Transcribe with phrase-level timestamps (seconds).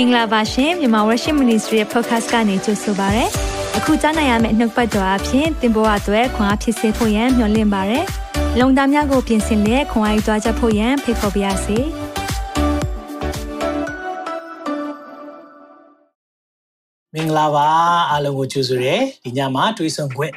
[0.00, 3.24] င်္ဂလာပါရှင်မြန်မာ Worship Ministry ရဲ့ podcast ကနေကြိုဆိုပါရစေ။
[3.76, 8.00] အခုကြားနိုင်ရမယ့်နှုတ်ပတ်တော်အဖြစ်သင်ပေါ်အပ်ွယ်ခွန်အားဖြစ်စေဖို့ယံမျှဝင့်ပါရစေ။
[8.60, 11.78] လုံတာများကိုပြင်ဆင်လက်ခွန်အားယူကြားချက်ဖို့ယံဖိတ်ခေါ်ပါရစေ။
[17.14, 17.66] မင်္ဂလာပါ
[18.10, 20.34] အားလုံးကိုကြိုဆိုရဲဒီညမှာတွေးဆုံခွင့်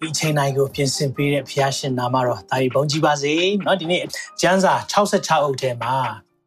[0.00, 4.02] ဒီအချိန်တိုင်းကိုပြင်ဆင်ပေးတဲ့ဖခင်ရှင်နာမတော်တာရီဘုန်းကြီးပါစေเนาะဒီနေ့
[4.40, 5.94] ကျမ်းစာ66အုပ်ထဲမှာ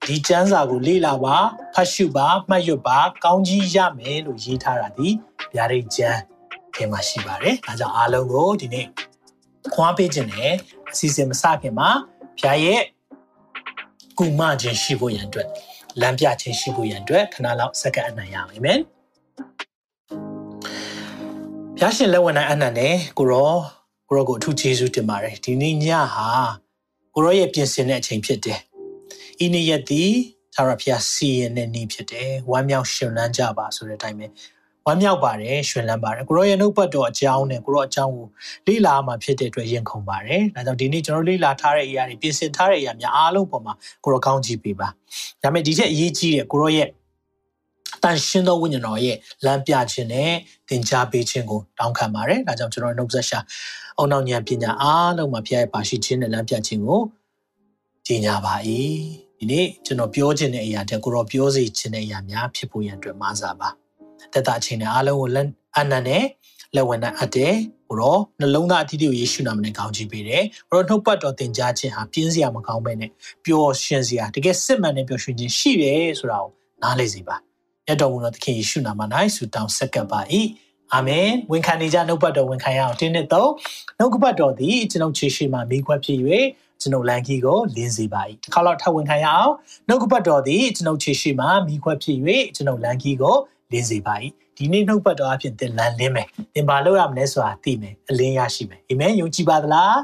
[0.09, 1.37] ဒီကျမ်းစာကိုလေ့လာပါ
[1.75, 5.09] ဖတ်ရှုပါမှတ်ရွတ်ပါ ကောင်းကြီးရမယ်လို့ရေးထားတာဒီ
[5.53, 6.21] ဗျာဒိတ်ကျမ်း
[6.75, 8.87] ထဲမှာရှိပါတယ်။ဒါကြောင့်အားလုံးကိုဒီနေ့
[9.75, 10.53] ခွာပေးခြင်းနဲ့
[10.93, 11.91] အစီအစဉ်မစခင်မှာ
[12.39, 12.83] ဖခင်ရဲ့
[14.19, 15.49] ကုမခြင်းရှိဖို့ရန်အတွက်
[16.01, 18.81] လမ်းပြခြင်းရှိဖို့ရန်အတွက်ခဏလောက်စက္ကန့်အနံ့ရအောင်အာမင်။
[21.79, 23.55] ဖျားရှင်လက်ဝင်နိုင်အနံ့နဲ့ကိုရော
[24.09, 26.29] ကိုရောကိုအထူးကျေးဇူးတင်ပါတယ်ဒီနေ့ညဟာ
[27.15, 28.61] ကိုရောရဲ့ပြင်ဆင်တဲ့အချိန်ဖြစ်တယ်
[29.45, 30.13] ဤနေ့ရက်သည်
[30.57, 34.27] သာရဖျားစီရင်တဲ့နေ့ဖြစ်တယ်ဝမ်းမြောက်ရှင်လန်းကြပါဆိုတဲ့အတိုင်းပဲ
[34.87, 38.27] ဝမ်းမြောက်ပါတယ်ရှင်လန်းပါတယ်ကိုရောရဲ့နှုတ်ပတ်တော်အကြောင်းနဲ့ကိုရောအကြောင်းကို
[38.67, 43.75] လေ့လာမှဖြစ်တဲ့အတွက်ရင်ခုန်ပါတယ်ဒါကြောင့်ဒီနေ့ကျွန်တော်လေ့လာထားတဲ့အရာတွေပြင်ဆင်ထားတဲ့အရာများအားလုံးပေါ်မှာ
[44.05, 44.89] ကိုရောကောင်းကြည့်ပေးပါ
[45.43, 46.89] ဒါပေမဲ့ဒီထက်အရေးကြီးတဲ့ကိုရောရဲ့
[48.03, 50.33] တန်ရှင်းသောဝိညာဉ်တော်ရဲ့လမ်းပြခြင်းနဲ့
[50.69, 53.39] သင်ကြားပေးခြင်းကိုတောင်းခံပါတယ်။ဒါကြောင့်ကျွန်တော်နှုတ်ဆက်ရှာ
[53.99, 57.01] အုံနောက်ဉာဏ်ပညာအားလုံးမှာဖျားရဲ့ပါရှိခြင်းနဲ့လမ်းပြခြင်းကို
[58.07, 58.55] ကြီးညာပါ၏။
[59.45, 63.69] ဒီနေ့ကျွန်တော်ပြောခြင်းတဲ့အရာတက်ကိုတော့ပြောစေခြင်းတဲ့အရာများဖြစ်ဖို့ရန်အတွက်မစားပါ။
[64.33, 66.25] တက်တာခြင်းနဲ့အားလုံးကိုလက်အနန္နဲ့
[66.75, 67.55] လက်ဝင်နဲ့အပ်တယ်
[67.89, 73.11] ကိုတော့နှလုံးသားအသီးတွေကိုယေရှုနာမနဲ့ကောင်းချီးပေးတယ်။ကိုတော့နှုတ်ပတ်တော်သင်ကြားခြင်းဟာပြင်းစရာမကောင်းပဲနဲ့
[73.45, 76.51] ပျော်ရွှင်စရာတကယ်စစ်မှန်တဲ့ပျော်ရွှင်ခြင်းရှိတယ်ဆိုတာကို
[76.83, 77.37] နားလည်စေပါ။
[77.87, 79.03] မြတ်တော်မူသောသခင်ယေရှုနာမ၌
[79.37, 80.21] ဆုတောင်းဆက်ကပ်ပါ၏
[80.93, 83.51] အာမင်ဝန်ခံနေကြနှုတ်ပတ်တော်ဝန်ခံရအောင်တင်းနဲ့တော့
[83.99, 86.19] နှုတ်ကပတ်တော်သည်ကျွန်ုပ်ခြေရှိမှမိခွက်ဖြစ်၍
[86.85, 89.53] ကျွန်ုပ်လမ်းကြီးကိုလင်းစေပါ၏တစ်ခါတော့ထပ်ဝန်ခံရအောင်
[89.89, 92.19] နှုတ်ကပတ်တော်သည်ကျွန်ုပ်ခြေရှိမှမိခွက်ဖြစ်၍
[92.57, 93.37] ကျွန်ုပ်လမ်းကြီးကို
[93.71, 94.15] လင်းစေပါ၏
[94.57, 99.97] ဒီနေ့နှုတ်ပတ်တော်အဖြစ်သင်လမ်းလင်းမယ်သင်ဘာလုပ်ရမလဲဆိုတာသိမယ်အလင်းရရှိမယ်အာမင်ယုံကြည်ပါသလား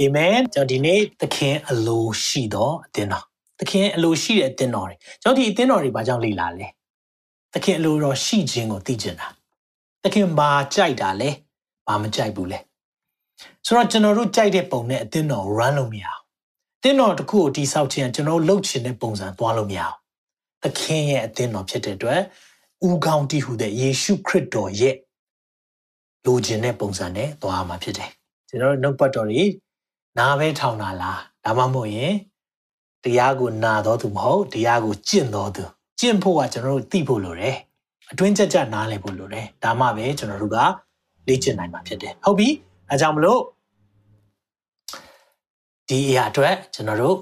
[0.00, 3.24] အာမင်ကျွန်တော်ဒီနေ့သခင်အလိုရှိတော်အသင်းတော်
[3.60, 6.66] သခင်အလိုရှိတဲ့အသင်းတော်တွေကျွန်တော်ဒီအသင်းတော်တွေဘာကြောင့်လေ့လာလဲ
[7.54, 9.28] သခင်အလိုတော်ရှိခြင်းကိုသိကျင်တာ
[10.04, 11.30] သခင်ဘာကြိုက်တာလဲ
[11.86, 12.58] ဘာမကြိုက်ဘူးလဲ
[13.66, 16.22] ဆိုတော့ကျွန်တော်တို့ကြိုက်တဲ့ပုံနဲ့အသင်းတော် run လို့မရအောင်
[16.78, 19.96] အသင်းတော်တစ်ခုကိုတိဆောက်ခြင်းကျွန်တော်လှုပ်ချင်တဲ့ပုံစံသွားလို့မရအောင်
[20.62, 22.20] သခင်ရဲ့အသင်းတော်ဖြစ်တဲ့အတွက်
[22.88, 24.94] ဥကောင်းတည်ဟူတဲ့ယေရှုခရစ်တော်ရဲ့
[26.24, 28.10] လိုချင်တဲ့ပုံစံနဲ့သွားမှာဖြစ်တယ်
[28.48, 29.52] ကျွန်တော်တို့နှုတ်ပတ်တော်ကြီး
[30.18, 32.14] နားပဲထောင်တာလားဒါမှမဟုတ်ရင်
[33.04, 35.64] တရားကိုနာတော်သူမဟုတ်တရားကိုကျင့်တော်သူ
[36.00, 37.56] ကျင့်ဖို့ကကျွန်တော်တို့သိဖို့လိုတယ်
[38.10, 40.58] အတွင်းကြကြနားလည်ဖို့လိုတယ်ဒါမှပဲကျွန်တော်တို့က
[41.28, 42.48] လေ့ကျင့်နိုင်မှာဖြစ်တယ်ဟုတ်ပြီ
[42.90, 43.40] အဲကြောင့်မလို့
[45.88, 47.16] ဒီအရာအတွက်ကျွန်တော်တို့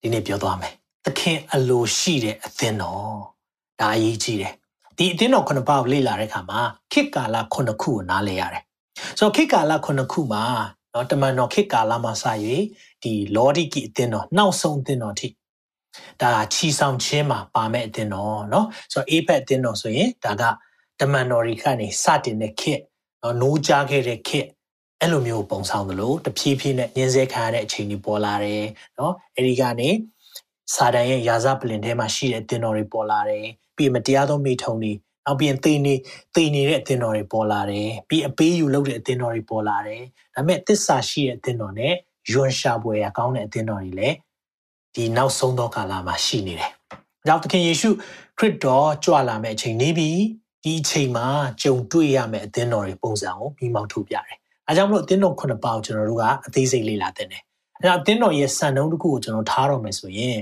[0.00, 0.72] ဒီနေ့ပြောသွားမယ်
[1.04, 3.16] သခင်အလိုရှိတဲ့အသင်းတော်
[3.80, 4.52] ဒါအရေးကြီးတယ်
[4.96, 6.60] ဒီအသင်းတော်ခုနှစ်ပါးကိုလေ့လာတဲ့အခါမှာ
[6.92, 8.62] ခေတ်ကာလခုနှစ်ခုကိုနားလည်ရတယ်
[9.18, 10.44] ဆိုတော့ခေတ်ကာလခုနှစ်ခုမှာ
[10.94, 12.24] နော်တမန်တော်ခေတ်ကာလမှာစ၍
[13.02, 15.28] ဒီလောဒီကီအသင်းတော်နောက်ဆုံးအသင်းတော်ထိ
[16.22, 20.42] ဒါချီဆောင်ခြင်းမှာပါမဲ့အသင်းတော်နော်ဆိုတော့အေဖက်အသင်းတော်ဆိုရင်ဒါက
[21.00, 22.80] တမန်တော်တွေကနေစတင်တဲ့ခေတ်
[23.22, 24.48] နော်နိုးကြားခဲ့တဲ့ခေတ်
[25.00, 28.64] အဲ့လိုမျိုးပုံဆောင်သလိုတဖြည်းဖြည်းနဲ့ညှင်းဆဲခံရတဲ့အချိန်တွေပေါ်လာတယ်
[28.98, 29.88] နော်အဲဒီကနေ
[30.74, 33.46] စာတန်ရဲ့ယာဇပလင်ထဲမှာရှိတဲ့တင်တော်တွေပေါ်လာတယ်
[33.76, 34.92] ပြီးမတရားသောမိထုံတွေ
[35.24, 35.94] နောက်ပြီးတိနေ
[36.34, 40.02] တိနေတဲ့အတင်တော်တွေပေါ်လာတယ်ပြီးအပေးယူလုပ်တဲ့အတင်တော်တွေပေါ်လာတယ်
[40.34, 41.94] ဒါပေမဲ့တစ္ဆာရှိတဲ့အတင်တော်နဲ့
[42.32, 44.16] ယွန်ရှာပွဲရကောင်းတဲ့အတင်တော်တွေလည်း
[44.94, 46.70] ဒီနောက်ဆုံးသောကာလမှာရှိနေတယ်။
[47.26, 47.90] ကြောင့်သခင်ယေရှု
[48.38, 50.10] ခရစ်တော်ကြွလာမယ့်အချိန်နေပြီ
[50.64, 51.26] ဒီအချိန်မှာ
[51.62, 54.36] ကြုံတွေ့ရမယ့်အသင်းတော်ရဲ့ပုံစံကိုမိမောက်ထုတ်ပြတယ်
[54.68, 57.42] အဲကြောင့်မလို့အသင်းတော်ခုနှစ်ပါးကိုကျွန်တော်တို့ကအသေးစိတ်လေ့လာသင့်တယ်။
[57.78, 60.38] အဲဒါအသင်းတော်ရဲ့စံနှုန်းတစ်ခုကိုကျွန်တော်ထားတော့မယ်ဆိုရင်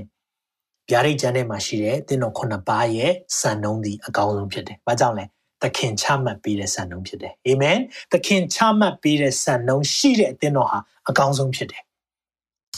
[0.89, 5.25] ဗျာဒိတ်ကျမ်းထဲမှာရှိတဲ့အသင်းတော်ခုနှစ်ပါးရဲ့စံနှုန်းဒီအကောင်းဆုံးဖြစ်တယ်။ဘာကြောင့်လဲ။
[5.61, 7.77] သခင်ချမှတ်ပေးတဲ့စံနှုန်းဖြစ်တယ်။အာမင်။
[8.11, 10.79] သခင်ချမှတ်ပေးတဲ့စံနှုန်းရှိတဲ့အသင်းတော်ဟာ
[11.09, 11.83] အကောင်းဆုံးဖြစ်တယ်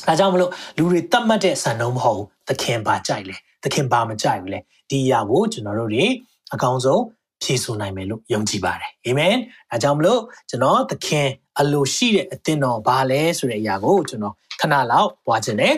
[0.07, 6.05] ဒါကြောင့်မလို့လူတွေတတ်မှတ်တဲ့စံနှုန်းမဟုတ်ဘူးသခင်ပါကြိုက်လဲသခင်ပါမကြိုက်ဘူးလေဒီအရာကိုကျွန်တော်တို့တွေ
[6.53, 7.01] အကောင်းဆုံး
[7.43, 9.35] ဖြည့်ဆို့နိုင်မယ်လို့ယုံကြည်ပါတယ်အာမင်
[9.69, 11.27] ဒါကြောင့်မလို့ကျွန်တော်သခင်
[11.59, 15.75] အလိုရှိတဲ့အသင်းတော်ဘာလဲဆိုတဲ့အရာကိုကျွန်တော်ခဏလောက်ပွားခြင်းတယ်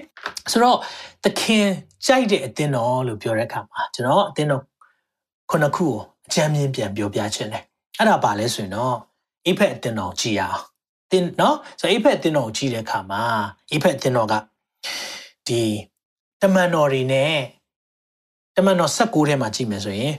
[0.52, 0.78] ဆိုတော့
[1.24, 1.66] သခင်
[2.06, 4.64] ကြိုက်တဲ့အသင်းတော်လို့ပြောတဲ့အခါမှာကျွန်တော်အသင်းတော်
[5.52, 5.96] ခုနှစ်ခုကို
[6.28, 7.64] အကြမ်းမြင်ပြန်ပြောပြခြင်းတယ်
[7.98, 8.96] အဲ့ဒါဘာလဲဆိုရင်တော့
[9.46, 10.60] အိဖက်အသင်းတော်ကြည်ရအောင်
[11.12, 13.22] တင်နော်ဆိုတော့အိဖက်တင်တော်ကိုကြည့်တဲ့အခါမှာ
[13.72, 14.34] အိဖက်တင်တော်က
[15.48, 15.62] ဒီ
[16.42, 17.36] တမန်တော်တွေနဲ့
[18.56, 20.14] တမန်တော်16ထဲမှာကြည့်မယ်ဆိုရင်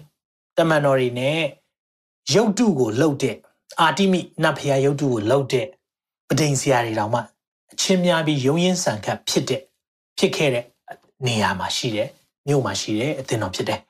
[0.56, 1.40] တမန်တော်တွေနဲ့
[2.34, 3.36] ရုပ်တုကိုလှုပ်တဲ့
[3.80, 5.66] အာတိမိနတ်ဖျားရုပ်တုကိုလှုပ်တဲ့
[6.28, 7.20] ပဒိန်ဆရာတွေတောင်မှ
[7.72, 9.62] အချင်းများပြီးရုံရင်ဆန်ခတ်ဖြစ်တဲ့
[10.18, 10.64] ဖြစ်ခဲ့တဲ့
[11.26, 12.08] နေရာမှာရှိတဲ့
[12.48, 13.80] မြို့မှာရှိတဲ့အသင်းတော်ဖြစ်တယ်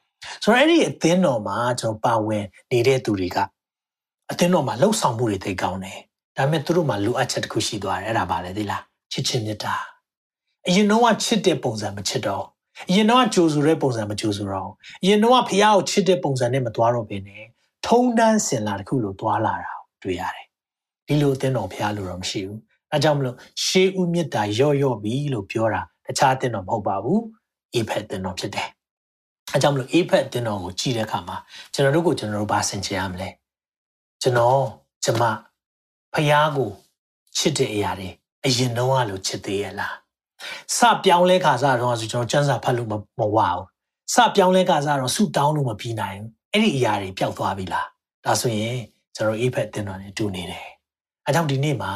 [0.43, 3.39] ဆိုတော့အဲ့ဒီအသင်းတော်မှာကျွန်တော်ပါဝင်နေတဲ့သူတွေက
[4.31, 5.99] အသင်းတော်မှာလှုပ်ဆောင်မှုတွေသိကောင်းတယ်
[6.37, 9.75] ဒါပေမဲ့သူတို့မှာလိုအပ်ချက်တစ်ခုရှိသွားတယ်အဲ့ဒါပါလေသိလားချစ်ချင်းမြတ်တာ
[10.67, 12.45] အရင်တော့ချစ်တဲ့ပုံစံမချစ်တော့
[12.89, 14.71] အရင်တော့ကြိုးဆိုတဲ့ပုံစံမကြိုးဆိုတော့
[15.03, 17.45] အရင်တော့ဖះကိုချစ်တဲ့ပုံစံနဲ့မသွားတော့ဘဲနဲ့
[17.87, 19.73] ထုံတန်းစင်လာတစ်ခုလိုသွားလာတာ
[20.03, 20.47] တွေ့ရတယ်
[21.07, 22.61] ဒီလိုအသင်းတော်ဖះလို့တော့မရှိဘူး
[22.93, 27.23] အဲကြောင့်မလို့ရှေးဦးမြတ်တာရော့ရော့ပြီလို့ပြောတာတခြားအသင်းတော်မဟုတ်ပါဘူး
[27.75, 28.69] အေဖက်အသင်းတော်ဖြစ်တယ်
[29.53, 31.37] အဲကြောင့်မလို့အေဖက်အသင်းတော်ကိုကြည့်တဲ့အခါမှာ
[31.73, 33.29] ကျွန်တော်တို့ကိုကျွန်တော်တို့ဘာဆင်ခြင်ရမလဲ
[34.23, 34.61] ကျွန်တော်
[35.05, 35.23] ကျမ
[36.13, 36.71] ဖះကို
[37.37, 38.09] ချစ်တဲ့အရာတွေ
[38.47, 39.95] အရင်တော့လို့ချစ်သေးရဲ့လား
[40.77, 43.63] စပြောင်းလဲခါစားတော့ဆိုကျွန်တော်စံစာဖတ်လို့မမဝဘူး
[44.15, 47.87] စပြောင်းလဲခါစားတော့ဆူတောင်းလို့မပြီးနိုင်ဘူးအဲ့ဒီအရာတွေပျောက်သွားပြီလား
[48.25, 48.77] ဒါဆိုရင်
[49.17, 50.69] ကျွန်တော်အေးဖက်တင်တော်နဲ့တူနေတယ်
[51.27, 51.93] အဲကြောင့်ဒီနေ့မှာ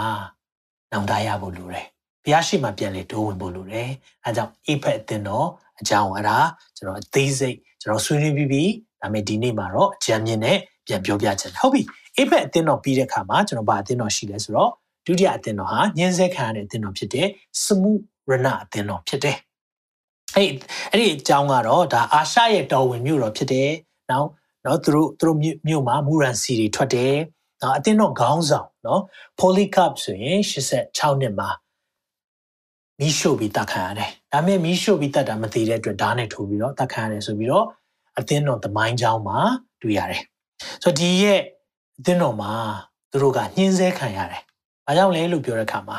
[0.92, 1.86] နောင်တရဖို့လိုတယ်
[2.24, 3.88] ဘုရားရှိမှပြန်လေတိုးဝင်ဖို့လိုတယ်
[4.24, 5.46] အဲကြောင့်အေးဖက်တင်တော်
[5.80, 6.38] အကြောင်းအဲ့ဒါ
[6.76, 8.62] ကျွန်တော်အသေးစိတ်ကျွန်တော်ဆွေးနွေးပြီးပြီ
[9.00, 11.82] ဒါပေမဲ့ဒီနေ့မှာတော့အကြံမြင့်နဲ့ပြန်ပြောပြချင်တယ်ဟုတ်ပြီ
[12.16, 14.70] အေးဖက်အသင်းတော်ပြီးတဲ့အခါမှာကျွန်တော်ဗာအသင်းတော်ရှိလဲဆိုတော့
[15.06, 17.28] ဒုတိယအသင်းတော်ဟာညှင်းဆဲခံရတဲ့အသင်းတော်ဖြစ်တဲ့
[17.62, 17.92] စမှု
[18.30, 19.36] ရဏအသင်းတော်ဖြစ်တယ်။
[20.36, 20.50] အဲ့
[20.90, 23.70] အဲ့ဒီအကြောင်းကတော့ဒါအာရှရဲ့တော်ဝင်မြို့တော်ဖြစ်တယ်။
[24.10, 24.28] နောက်
[24.66, 25.38] နော်သူတို့သူတို့
[25.68, 27.14] မြို့မှာမူရန်စီတွေထွက်တယ်။
[27.62, 29.02] နော်အသင်းတော်ခေါင်းဆောင်နော်
[29.40, 31.50] Polycarp ဆိုရင်86နှစ်မှာ
[33.00, 37.66] မီးရှို့ပြီးတတ်ခံရတယ်။ဒါပေမဲ့မီးရှို့ပြီးတတ်တာမသိတဲ့အတွက်ဓာတ်နဲ့ထိုးပြီးတော့တတ်ခံရတယ်ဆိုပြီးတော့
[38.18, 39.38] အသင်းတော်သမိုင်းကြောင်းမှာ
[39.82, 40.22] တွေ့ရတယ်။
[40.82, 41.40] ဆိုတော့ဒီရဲ့
[41.98, 42.52] အသင်းတော်မှာ
[43.10, 44.42] သူတို့ကညှင်းဆဲခံရတယ်။
[44.86, 45.98] ဘာကြောင့်လဲလို့ပြောတဲ့အခါမှာ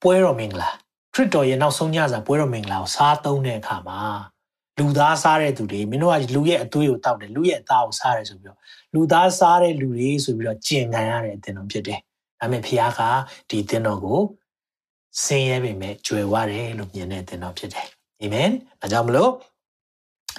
[0.00, 0.70] ပွဲတော်မင်္ဂလာ
[1.14, 4.00] ခရစ်တော်ရဲ့နောက်ဆုံးညစာပွဲတော်မင်္ဂလာကိုစားသုံးတဲ့အခါမှာ
[4.78, 8.58] လူသားစားတဲ့သူတွေမင်းတို့ကလူရဲ့အသွေးကိုတောက်တယ်လူရဲ့အသားကိုစားတယ်ဆိုပြီးတော့
[8.94, 12.00] လူသားစားတဲ့လူတွေဆိုပြီးတော့ကျင်ခံရတဲ့အသင်းတော်ဖြစ်တယ်။
[12.40, 13.00] ဒါပေမဲ့ဖခင်က
[13.48, 14.20] ဒီအသင်းတော်ကို
[15.24, 17.86] ဆင်းရဲပေမဲ့ကြွယ်ဝတယ်လို့မြင်တဲ့အသင်းတော်ဖြစ်တယ်။
[18.20, 18.50] အာမင်။
[18.80, 19.30] ဒါကြောင့်မလို့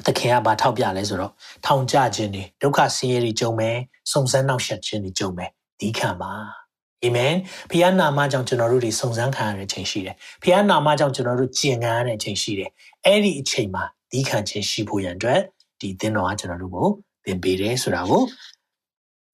[0.05, 1.31] သခင်ကဘာထောက်ပြလဲဆိုတော့
[1.65, 3.77] ထောင်ကြခြင်းတွေဒုက္ခဆင်းရဲတွေကြုံမယ်
[4.11, 5.49] စုံစမ်းနှောက်ယှက်ခြင်းတွေကြုံမယ်
[5.79, 6.62] ဒီခံပါ
[7.04, 7.34] အာမင်
[7.70, 12.70] ဖခင်နာမကြောင့်ကျွန်တော်တို့တွေစုံစမ်းခံရတဲ့ချိန်ရှိတယ်ဖခင်နာမကြောင့်ကျွန်တော်တို့ကျင်ခံရတဲ့ချိန်ရှိတယ်
[13.04, 15.40] အဲ့ဒီအချိန်မှာဒီခံခြင်းရှိဖို့ရန်အတွက်
[15.80, 16.88] ဒီသင်တော်ကကျွန်တော်တို့ကို
[17.24, 18.22] သင်ပေးတယ်ဆိုတာကို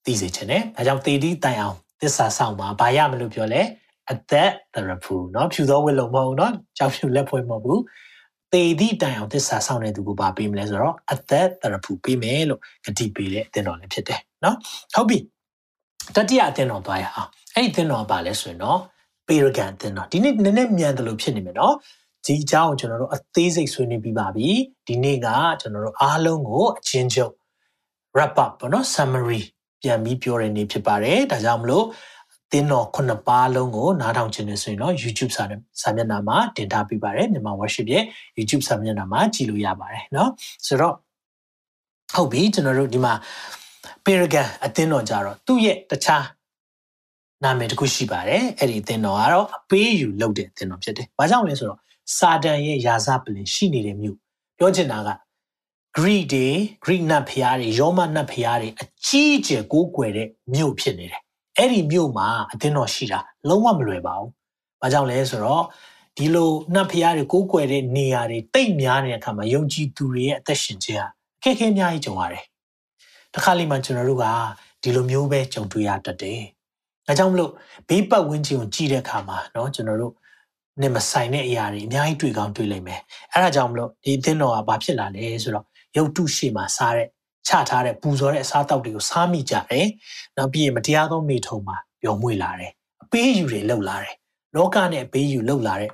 [0.04, 3.62] သိစေချင်တယ်ဒါကြောင့်သေဒီတိုင်အောင်သစ္စာဆောင်မှာဘာရမလို့ပြောလဲ
[4.10, 7.80] အသက်တရဖူเนาะဖြူသောဝတ်လုံးမဟုတ်เนาะကြောက်ဖြူလက်ဖွဲ့မဟုတ်ဘူး
[8.52, 14.54] သေသည့်တိုင်အောင်သစ္စာဆောင်တဲ့သူကိုပါပေးမလဲဆိုတော့အသက်တရဖူပေးမယ်လို့ဂတိပေးတဲ့အသင်တော်လည်းဖြစ်တယ်เนาะ
[14.94, 15.18] ဟုတ်ပြီ
[16.16, 18.78] တတိယအသင်တော်သွားရအောင်အဲ့ဒီအသင်တော်ပါလဲဆိုရင်တော့
[19.28, 21.74] ပေရဂန်အသင်တော်ဒီနေ့နည်းနည်းမြန်တယ်လို့ဖြစ်နေမယ်เนาะ
[22.26, 24.48] ဒီအကြောင်းကိုကျွန်တော်တို့အသေးစိတ်ဆွေးနွေးပြီးပါပြီ
[24.86, 25.28] ဒီနေ့က
[25.60, 27.32] ကျွန်တော်တို့အားလုံးကိုအချင်းချုပ်
[28.14, 29.42] wrap up ပေါ့နော် summary
[29.82, 31.86] ပြန်ပြီးပြောတဲ့နေ့ဖြစ်ပါတယ်ဒါကြောင့်မလို့
[32.52, 35.44] တင်းတော်ခုနှစ်ပါးလုံးကိုနားထောင်ခြင်းနဲ့ဆိုရင်တော့ YouTube စာ
[35.82, 38.04] စာမျက်နှာမှာတင်ထားပေးပါတယ်မြန်မာ worship ရဲ့
[38.38, 40.28] YouTube စာမျက်နှာမှာကြည့်လို့ရပါတယ်เนาะ
[40.66, 40.94] ဆိုတော့
[42.14, 43.12] ဟုတ်ပြီကျွန်တော်တို့ဒီမှာ
[44.05, 46.25] Paragon အတင်းတော်ကြတော့သူ့ရဲ့တခြား
[47.43, 51.79] နာမည်တစ်ခုရှိပါတယ်အဲ့ဒီအတင်းတော်ကတော့အပေးယူလုပ်တဲ့အတင်းတော်ဖြစ်တယ်။ဘာကြောင့်လဲဆိုတော့
[52.17, 54.17] စာတန်ရဲ့ယာစပလင်ရှိနေတဲ့မြို့
[54.57, 55.09] ပြောချင်တာက
[55.97, 56.47] Greek တွေ
[56.83, 61.21] Greek နတ်ဖျားတွေရောမနတ်ဖျားတွေအကြီးအကျယ်ကိုးကွယ်တဲ့မြို့ဖြစ်နေတယ်
[61.57, 64.29] အဲ့ဒီမြို့မှာအသင်းတော်ရှိတာလုံးဝမလွယ်ပါဘူး။
[64.81, 65.63] ဘာကြောင့်လဲဆိုတော့
[66.17, 71.07] ဒီလိုနှက်ဖျားတွေကိုးကွယ်တဲ့နေရာတွေတိတ်များနေတဲ့အခါမှာယုံကြည်သူတွေရဲ့အသက်ရှင်ခြင်းဟာ
[71.39, 72.43] အခက်အခဲအများကြီးကြုံရတယ်။
[73.34, 74.26] တစ်ခါလေမှကျွန်တော်တို့က
[74.82, 76.40] ဒီလိုမျိုးပဲကြုံတွေ့ရတတ်တယ်။
[77.06, 77.50] ဒါကြောင့်မလို့
[77.88, 80.12] ဘေးပတ်ဝန်းကျင်ကိုကြည့်တဲ့အခါမှာเนาะကျွန်တော်တို့
[80.82, 83.00] နဲ့မဆိုင်တဲ့အရာတွေအများကြီးတွေ့ကောင်းတွေ့လိမ့်မယ်။
[83.32, 85.64] အဲဒါကြောင့်မလို့ဒီအသင်းတော်ကဘာဖြစ်လာလဲဆိုတော့
[85.96, 87.08] ရုပ်တုရှိမှစားတဲ့
[87.48, 89.86] ချထားတဲ့ပူဇော်တဲ့အစားအသောက်တွေကိုစားမိကြတယ်။
[90.36, 94.14] နောက်ပြီးရင်မတရားသောမိထုံမှာပျော်မွေ့လာတယ်။အပေးယူတွေလှုပ်လာတယ်။
[94.54, 95.90] လောကနဲ့အပေးယူလှုပ်လာတဲ့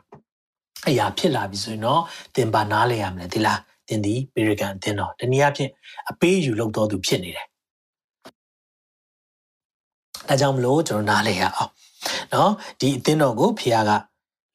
[0.88, 2.02] အရာဖြစ်လာပြီဆိုရင်တော့
[2.36, 5.71] သင်ပါနားလဲရမလဲဒီလား သင်ဒီပေရကန်သင်တော့တနည်းအားဖြင့်
[6.09, 7.47] အပေးယူလှုပ်တော်သူဖြစ်နေတယ်။
[10.27, 11.71] ဒါကြောင့်မလို့ကျွန်တော်နားလဲရအောင်။
[12.33, 13.91] နော်ဒီအသင်းတော်ကိုဖခင်က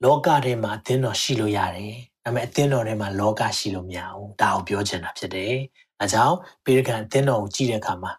[0.04, 1.94] လောကထဲမှာအသင်းတော်ရှိလို့ရတယ်။
[2.25, 5.54] ဒါပေမဲ့အသင်းတော်ထဲမှာလောကရှိလို့မရဘူး။ဒါကိုပြောချင်တာဖြစ်တယ်။။
[6.02, 8.12] အဲကြောင့်ပေရကန်အသင်းတော်ကိုကြည့်တဲ့အခါမှာ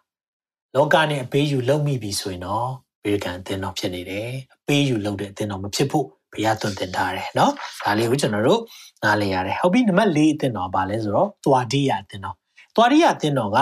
[0.74, 2.68] လောကနဲ့အပေးယူလုံမိပြီဆိုရင်တော့
[3.02, 7.52] ပေရကန်အသင်းတော်ဖြစ်နေတယ်။အပေးယူလုံတဲ့အသင်းတော်မဖြစ်ဖို့ ဘုရားသွန်သင်ထားတယ်နော်။
[7.84, 8.60] ဒါလေးကိုကျွန်တော်တို့
[9.04, 12.36] နားလည်ရတယ်။ဟုတ်ပြီနံပါတ်၄အသင်းတော်ပါလဲဆိုတော့သွားဒီယာအသင်းတော်။
[12.76, 13.58] သွားဒီယာအသင်းတော်က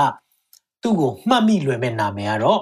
[0.83, 2.61] သူ့ကိုမှတ်မိလွယ်မဲ့နာမည်ကတော့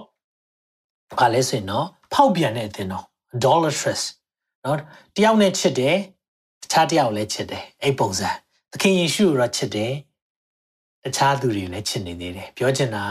[1.18, 3.04] ဘာလဲဆိုရင်တော့ဖောက်ပြန်တဲ့အသင်းတော်
[3.36, 4.02] idolatrous
[4.64, 4.78] နော်
[5.16, 5.96] တယောက်နဲ့ချစ်တယ်
[6.62, 8.30] တခြားတယောက်လည်းချစ်တယ်အဲ့ပုံစံ
[8.72, 9.92] သခင်ယေရှုကိုတော့ချစ်တယ်
[11.04, 13.04] တခြားသူတွေလည်းချစ်နေသေးတယ်ပြောချင်တာ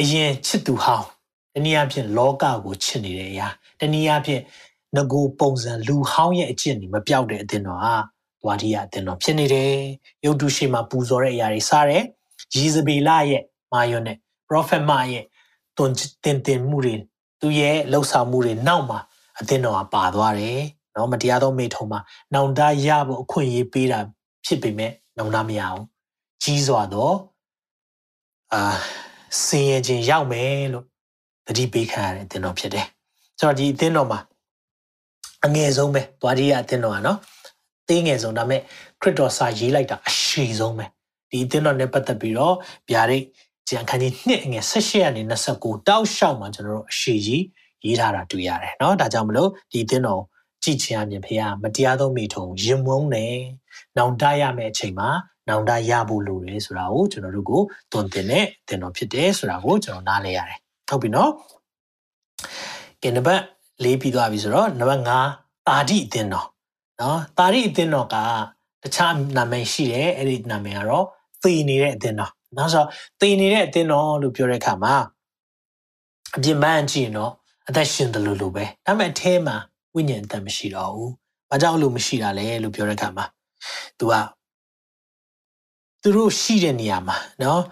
[0.00, 1.06] အရင်ချစ်သူဟောင်း
[1.54, 3.48] တနည်းအားဖြင့်လောကကိုချစ်နေတဲ့အရာ
[3.80, 4.42] တနည်းအားဖြင့်
[4.96, 7.94] ငကိုပုံစံလူဟောင်းရဲ့အကျင့်တွေမပြောက်တဲ့အသင်းတော်ဟာ
[8.46, 9.74] ဝါဒီယအသင်းတော်ဖြစ်နေတယ်
[10.24, 12.04] ရုပ်တုရှိမှပူဇော်တဲ့အရာတွေစားတယ်
[12.56, 13.42] ယေဇဗေလရဲ့
[13.72, 14.16] မာယွန်းနဲ့
[14.48, 15.24] prophet မရဲ့
[15.76, 15.92] တွင်
[16.24, 16.94] တင်တင်မှုတွေ
[17.40, 18.98] သူရဲ့လှုပ်ဆောင်မှုတွေနောက်မှာ
[19.38, 20.60] အသင်းတော်ကပါသွားတယ်
[20.94, 22.00] နော်မတရားသောမိထုံမှာ
[22.34, 23.98] နောင်တရဖို့အခွင့်အရေးပေးတာ
[24.46, 25.84] ဖြစ်ပေမဲ့နောင်တမရဘူး
[26.42, 27.12] ကြီးစွာသော
[28.52, 28.62] အာ
[29.44, 30.84] စင်ရခြင်းရောက်မယ်လို့
[31.46, 32.86] တတိပေးခံရတဲ့အသင်းတော်ဖြစ်တယ်
[33.38, 34.18] ဆိုတော့ဒီအသင်းတော်မှာ
[35.46, 37.18] အငယ်ဆုံးပဲ။သွားဒီရအသင်းတော်ကနော်။
[37.88, 38.60] သေးငယ်ဆုံးဒါပေမဲ့
[39.00, 40.84] ခရစ်တော်စာရေးလိုက်တာအရှိဆုံးပဲ။
[41.30, 42.54] ဒီအသင်းတော်နဲ့ပတ်သက်ပြီးတော့
[42.90, 43.24] ဗျာဒိတ်
[43.68, 47.44] ကျန်ခန်းကြီးနှစ်အငယ်16ရက်နေ29တောက်လျှောက်မှာကျွန်တော်တို့အရှိကြီး
[47.84, 50.22] ရေးထားတာတွေ့ရတယ်နော်။ဒါကြောင့်မလို့ဒီအသင်းတော်
[50.64, 53.36] ကြည်ချင်အမြင်ဖေရမတရားသောမိထုံရင်မုန်းတယ်။
[53.96, 55.10] နောင်တရမယ့်အချိန်မှာ
[55.48, 61.30] နောင်တရဖို့လိုတယ်ဆိုတာကိုကျွန်တော်တို့ကိုသွန်သင်တဲ့အသင်တော်ဖြစ်တယ်ဆိုတာကိုကျွန်တော်နားလည်ရတယ်။ဟုတ်ပြီနော်။
[63.02, 63.42] ကဲနံပါတ်
[63.84, 66.46] လေးပြီးသွားပြီဆိုတော့နံပါတ်5တာတိအသင်းတော်
[67.00, 68.16] နော်တာတိအသင်းတော်က
[68.82, 71.06] တခြားနာမည်ရှိတယ်အဲ့ဒီနာမည်ကတော့
[71.42, 72.84] သေနေတဲ့အသင်းတော်နောက်ဆို
[73.20, 74.94] သေနေတဲ့အသင်းတော်လို့ပြောတဲ့အခါမှာ
[76.36, 77.32] အပြင်ပန်းကြည့်ရင်တော့
[77.68, 79.56] အသက်ရှင်တယ်လို့လို့ပဲဒါပေမဲ့အထဲမှာ
[79.94, 81.12] ဝိညာဉ်အသက်မရှိတော့ဘူး
[81.50, 83.24] ဘာကြောင့်လို့မရှိတာလဲလို့ပြောတဲ့အခါမှာ
[83.98, 84.14] तू က
[86.02, 87.62] သူတို့ရှိတဲ့နေရာမှာနော်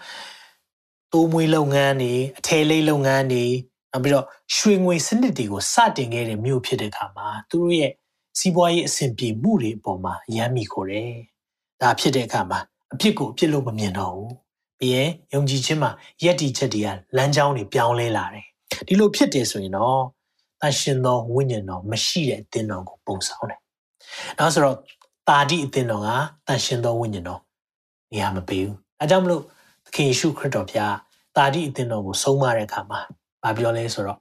[1.13, 3.45] တိုးမွေးလုပ်ငန်းတွေအထည်လိပ်လုပ်ငန်းတွေ
[3.93, 4.27] နောက်ပြီးတော့
[4.57, 7.93] ရွှေငွေစနစ်တွေကိုစတင်ခဲ့တဲ့မြို့ဖြစ်တဲ့အခါမှာသူတို့ရဲ့
[8.39, 11.11] စီးပွားရေးအဆင်ပြေမှုတွေအပေါ်မှာရမ်းမိခိုတယ်။
[11.81, 12.61] ဒါဖြစ်တဲ့အခါမှာ
[12.93, 14.31] အဖြစ်ကိုအဖြစ်လို့မမြင်တော့ဘူး။
[14.79, 15.91] ပြီးရင်ယုံကြည်ခြင်းမှာ
[16.25, 18.47] ယက်တီချက်တွေကလမ်းကြောင်းတွေပြောင်းလဲလာတယ်။
[18.87, 20.01] ဒီလိုဖြစ်တယ်ဆိုရင်တော့
[20.61, 23.61] တန်ရှင်သောဝိညာဉ်တော်မရှိတဲ့အသင်းတော်ကိုပုံဆောင်တယ်။
[24.39, 24.77] နောက်ဆိုတော့
[25.29, 26.09] တာတိအသင်းတော်က
[26.47, 27.41] တန်ရှင်သောဝိညာဉ်တော်
[28.13, 29.43] နေရာမပေးဘူး။အဲကြောင့်မလို့
[29.87, 30.95] သခင်ယေရှုခရစ်တော်ဖျား
[31.37, 33.01] တာတိအသင်းတော်ကိုဆုံးမတဲ့အခါမှာ
[33.43, 34.19] ဗာပြောလဲဆိုတော့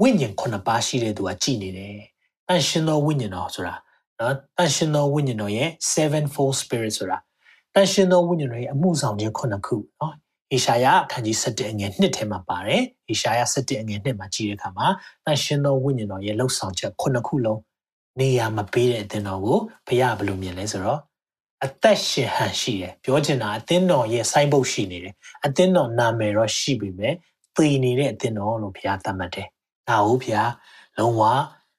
[0.00, 1.96] ဝိညာဉ်ခုနှစ်ပါးရှိတဲ့သူကကြည်နေတယ်။
[2.48, 3.74] တန်ရှင်သောဝိညာဉ်တော်ဆိုတာ
[4.18, 7.18] နော်တန်ရှင်သောဝိညာဉ်တော်ရဲ့ sevenfold spirit ဆိုတာ
[7.74, 10.14] တန်ရှင်သောဝိညာဉ်တော်ရဲ့အမှုဆောင်ခြင်းခုနှစ်ခုနော်
[10.50, 14.86] ဟေရှာယအခန်းကြီး7အငယ်1ထဲမှာပါတယ်ဟေရှာယ7အငယ်1မှာကြည့်တဲ့အခါမှာ
[15.24, 17.60] တန်ရှင်သောဝိညာဉ်တော်ရဲ့လှုပ်ဆောင်ချက်ခုနှစ်ခုလုံး
[18.20, 21.00] နေရာမပေးတဲ့အသင်းတော်ကိုဘုရားဘယ်လိုမြင်လဲဆိုတော့
[21.64, 25.14] အသက်ရှင်ဟန်ရှိတယ်ပြောချင်တာအသင်းတော်ရဲ့စိုင်းပုတ်ရှိနေတယ်
[25.46, 27.14] အသင်းတော်နာမည်တော့ရှိပြီမဲ့
[27.56, 29.48] သေနေတဲ့အသင်းတော်လို့ဘုရားသတ်မှတ်တယ်
[29.88, 30.52] ဒါဟုတ်ဘုရား
[30.98, 31.22] လုံးဝ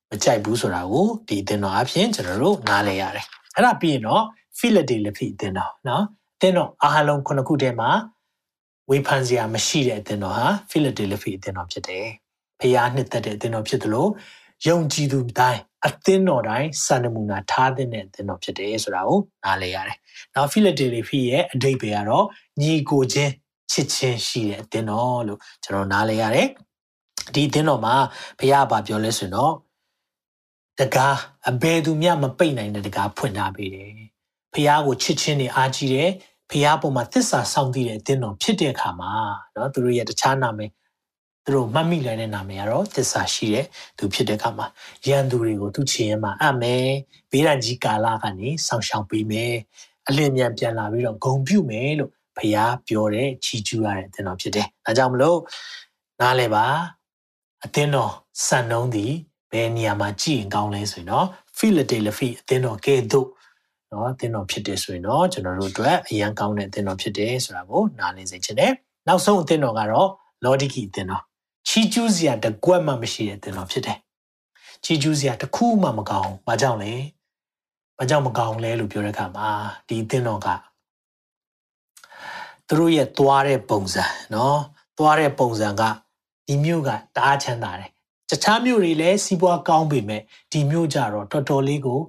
[0.10, 3.26] မကြိုက်ဘူးဆိုတာကိုဒီအသင်းတော်အဖြစ်ကျွန်တော်တို့နားလည်ရတယ်
[3.56, 4.24] အဲ့ဒါပြီးရင်တော့
[4.58, 6.04] ဖိလဒေလဖိအသင်းတော်နော်
[6.36, 7.90] အသင်းတော်အားလုံးခုနှစ်ခုထဲမှာ
[8.90, 12.06] ဝေဖန်စရာမရှိတဲ့အသင်းတော်ဟာဖိလဒေလဖိအသင်းတော်ဖြစ်တယ်။
[12.60, 14.10] ဖျားနှစ်သက်တဲ့အသင်းတော်ဖြစ်တယ်လို့
[14.68, 19.98] ယုံကြည်သူတိုင်းအသင်းတော်တိုင်းစံနမူနာထားတဲ့အသင်းတော်ဖြစ်တယ်ဆိုတာကိုနားလည်ရတယ်။
[20.34, 22.26] နောက်ဖိလဒေလဖိရဲ့အဓိပ္ပာယ်ကတော့
[22.62, 23.32] ညီကိုချင်း
[23.73, 26.49] ချစ်ချင်းရှိတဲ့အသင်းတော်လို့ကျွန်တော်နားလည်ရတယ်။
[27.35, 27.95] ဒီအသင်းတော်မှာ
[28.39, 29.55] ဘုရားဘာပြောလဲဆိုတော့
[30.81, 31.17] တကား
[31.49, 33.91] အဘယ်သူမျှမပိတ်နိုင်တဲ့တကားဖွင့်ထားပေးတယ်။
[34.53, 36.11] ဖះကိုချစ်ချင်းနေအားကြီးတယ်
[36.51, 39.13] ဖះပေါ်မှာသစ္စာဆောင်တည်တဲ့အသင်းတော်ဖြစ်တဲ့အခါမှာ
[39.53, 40.71] เนาะသူတို့ရဲ့တခြားနာမည်
[41.45, 43.67] သူတို့မှတ်မိလိုက်တဲ့နာမည်ကတော့သစ္စာရှိတဲ့
[43.99, 44.67] သူဖြစ်တဲ့အခါမှာ
[45.07, 46.89] ရန်သူတွေကိုသူချင်ရမှာအမယ်
[47.31, 49.55] ဘေးရန်ကြီးကာလကနေဆောင်းရှောင်ပေးမယ်
[50.09, 55.40] အလင်းမြန်ပြန်လာပြီးတော့ဂုံပြုမယ်လို့ ဖះပြောတဲ့ချီးကျူးရတဲ့အသင်းတော်ဖြစ်တယ်။ဒါကြောင့်မလို့
[56.22, 56.66] နားလဲပါ
[57.66, 58.12] အသင်းတော်
[58.46, 59.14] စံနှုံးသည်
[59.52, 63.28] ဘယ်နေရာမှာကြည်ရင်ကောင်းလဲဆိုရင်တော့ Philadelphia အသင်းတော်ကဲ့သို့
[63.92, 68.72] နော်အသင်းတော်ဖြစ်တယ်ဆိုရင်တော့ကျွန်တော်တို့အတွက်အရန်ကောင်းတဲ့အသင်းတော်ဖြစ်တယ်ဆိုတာကိုနားလည်စေချင်တယ်။
[69.08, 70.10] နောက်ဆုံးအသင်းတော်ကတော့
[70.44, 71.24] Lodiki အသင်းတော်
[71.68, 73.98] ချီကျူးစရာတကွက်မှမရှိတဲ့အသင်းတော်ဖြစ်တယ်။
[74.84, 76.94] ချီကျူးစရာတစ်ခုမှမကောင်း။ဘာကြောင့်လဲ။
[77.98, 79.50] ဘာကြောင့်မကောင်းလဲလို့ပြောတဲ့အခါမှာ
[79.88, 80.48] ဒီအသင်းတော်က
[82.74, 84.60] သူတို့ရဲ့သွားတဲ့ပုံစံနော်
[84.98, 85.82] သွားတဲ့ပုံစံက
[86.48, 87.90] ဒီမြို့ကတအားချမ်းသာတယ်။
[88.30, 92.02] တခြားမြို့တွေလည်းစီးပွားကောင်းပေမဲ့ဒီမြို့ကြတော့တော်တော်လေးကို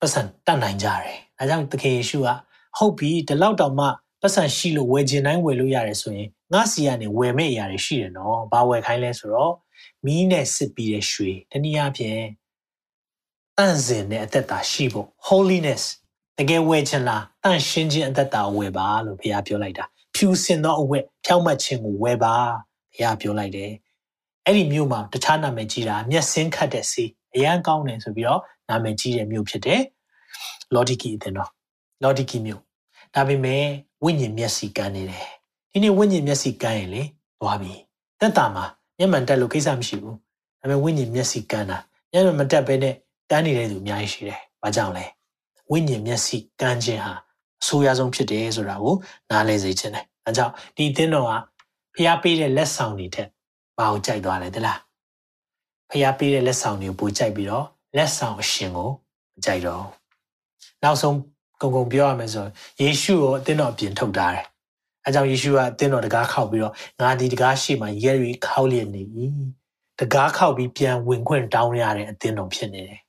[0.00, 2.28] ပတ်စံတတ်နိုင်ကြတယ်။ဒါကြောင့်သခင်ယေရှုက
[2.78, 3.86] ဟုတ်ပြီဒီလောက်တောင်မှ
[4.20, 9.54] ပတ်စံရှိလို့ဝယ်ခြင်းတိုင်းဝယ်လို့ရတယ်ဆိုရင်ငါစီကနေဝယ်မဲ့အရာတွေရှိတယ်နော်။ဘာဝယ်ခိုင်းလဲဆိုတော့
[10.04, 12.20] မီးနဲ့စစ်ပြီးတဲ့ရွှေတနည်းအားဖြင့်
[13.56, 15.82] တန့်စင်တဲ့အသက်တာရှိဖို့ holiness
[16.40, 22.34] တကယ်ဝယ်ခြင်းလားတန့်ရှင်းခြင်းအသက်တာဝယ်ပါလို့ဘုရားပြောလိုက်တာဖြူစင်သောအဝတ်ဖြောင့်မတ်ခြင်းကိုဝယ်ပါ
[22.92, 23.72] ဘုရားပြောလိုက်တယ်
[24.44, 27.04] အဲ့ဒီမြို့မှာတခြားနာမည်ကြီးတာမျက်စင်းခတ်တဲ့စီ
[27.34, 29.80] အရန်ကောင်းတယ်ဆိုပြီးတော့နာမည်ကြီးတဲ့မြို့ဖြစ်တယ်
[30.74, 31.50] လော်ဒီကီအသင်းတော်
[32.02, 32.62] လော်ဒီကီမြို့
[33.14, 33.64] ဒါပေမဲ့
[34.04, 35.26] ဝိညာဉ်မျက်စိကန်းနေတယ်
[35.72, 37.02] ဒီနေ့ဝိညာဉ်မျက်စိကန်းရင်လေ
[37.40, 37.74] သွားပြီ
[38.20, 38.64] တက်တာမှာ
[38.98, 40.16] မျက်မှန်တက်လို့ကိစ္စမရှိဘူး
[40.60, 41.78] ဒါပေမဲ့ဝိညာဉ်မျက်စိကန်းတာ
[42.12, 42.94] မျက်မှန်မတက်ဘဲနဲ့
[43.30, 45.06] ကန်းနေတဲ့သူအများကြီးရှိတယ်ဘာကြောင့်လဲ
[45.70, 47.14] ဝိညာဉ်မျက်စိကန်းခြင်းဟာ
[47.62, 48.94] အဆိုးရဆုံးဖြစ်တယ်ဆိုတာကို
[49.30, 51.32] နားလည်စေချင်တယ်အဲကြောင့်ဒီအသင်းတော်က
[51.94, 53.28] ဖျားပေးတဲ့လက်ဆောင်တွေထက်
[53.78, 54.78] ဘာကိုကြိုက်သွားလဲတလား
[55.90, 58.90] ဖျားပေးတဲ့လက်ဆောင်တွေကိုပိုကြိုက်ပြီးတော့လက်ဆောင်အရှင်ကို
[59.34, 59.84] မကြိုက်တော့
[60.82, 61.16] နောက်ဆုံး
[61.60, 62.46] ကုံကုံပြောရမယ်ဆို
[62.80, 64.44] ယေရှုကိုအသင်းတော်ပြင်ထုတ်ထားတယ်
[65.04, 69.02] အဲကြောင့်ယေရှုကအသင်းတော်တကားခောက်ပြီးတော့ငါဒီတကားရှိမှရဲရီခောက်လျက်နေ၏
[70.00, 73.00] တကားခောက်ပြီးပြန်ဝင်ခွင့်တောင်းရတဲ့အသင်းတော်ဖြစ်နေတယ်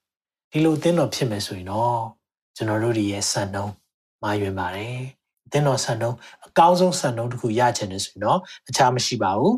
[0.51, 2.01] ဒီလိုအသင်းတော်ဖြစ်မယ်ဆိုရင်တော့
[2.55, 3.74] ကျွန်တော်တို့ရဲ့စံနှုန်း
[4.24, 4.98] မာရွင်ပါတယ်
[5.46, 8.39] အသင်းတော်စံနှုန်းအကောင်းဆုံးစံနှုန်းတစ်ခုရချင်တယ်ဆိုရင်တော့
[8.70, 9.55] အခြားမရှိပါဘူး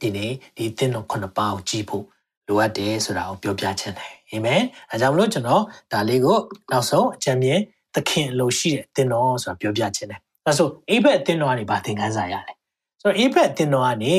[0.00, 2.04] ဒီနေ့ဒီအသင်းတော်ခုနှစ်ပါးကိုကြည့်ဖို့
[2.48, 5.62] လိုအပ်တယ်ဆိုတာကိုပြောပြချင်တယ်အာမင်အဲကြောင့်မလို့ကျွန်တော်
[5.92, 6.38] ဒါလေးကို
[6.72, 7.60] နောက်ဆုံးအကြံဉာဏ်
[7.94, 12.52] သခင်အလိုရှိတဲ့အသင်းတော်ဆိုတာပြောပြချင်တယ်အဲဆိုအိဘက်အသင်းတော်ကနေဗာသင်ခန်းစာရလဲ
[13.00, 14.16] ဆိုတော့အိဘက်အသင်းတော်ကနေ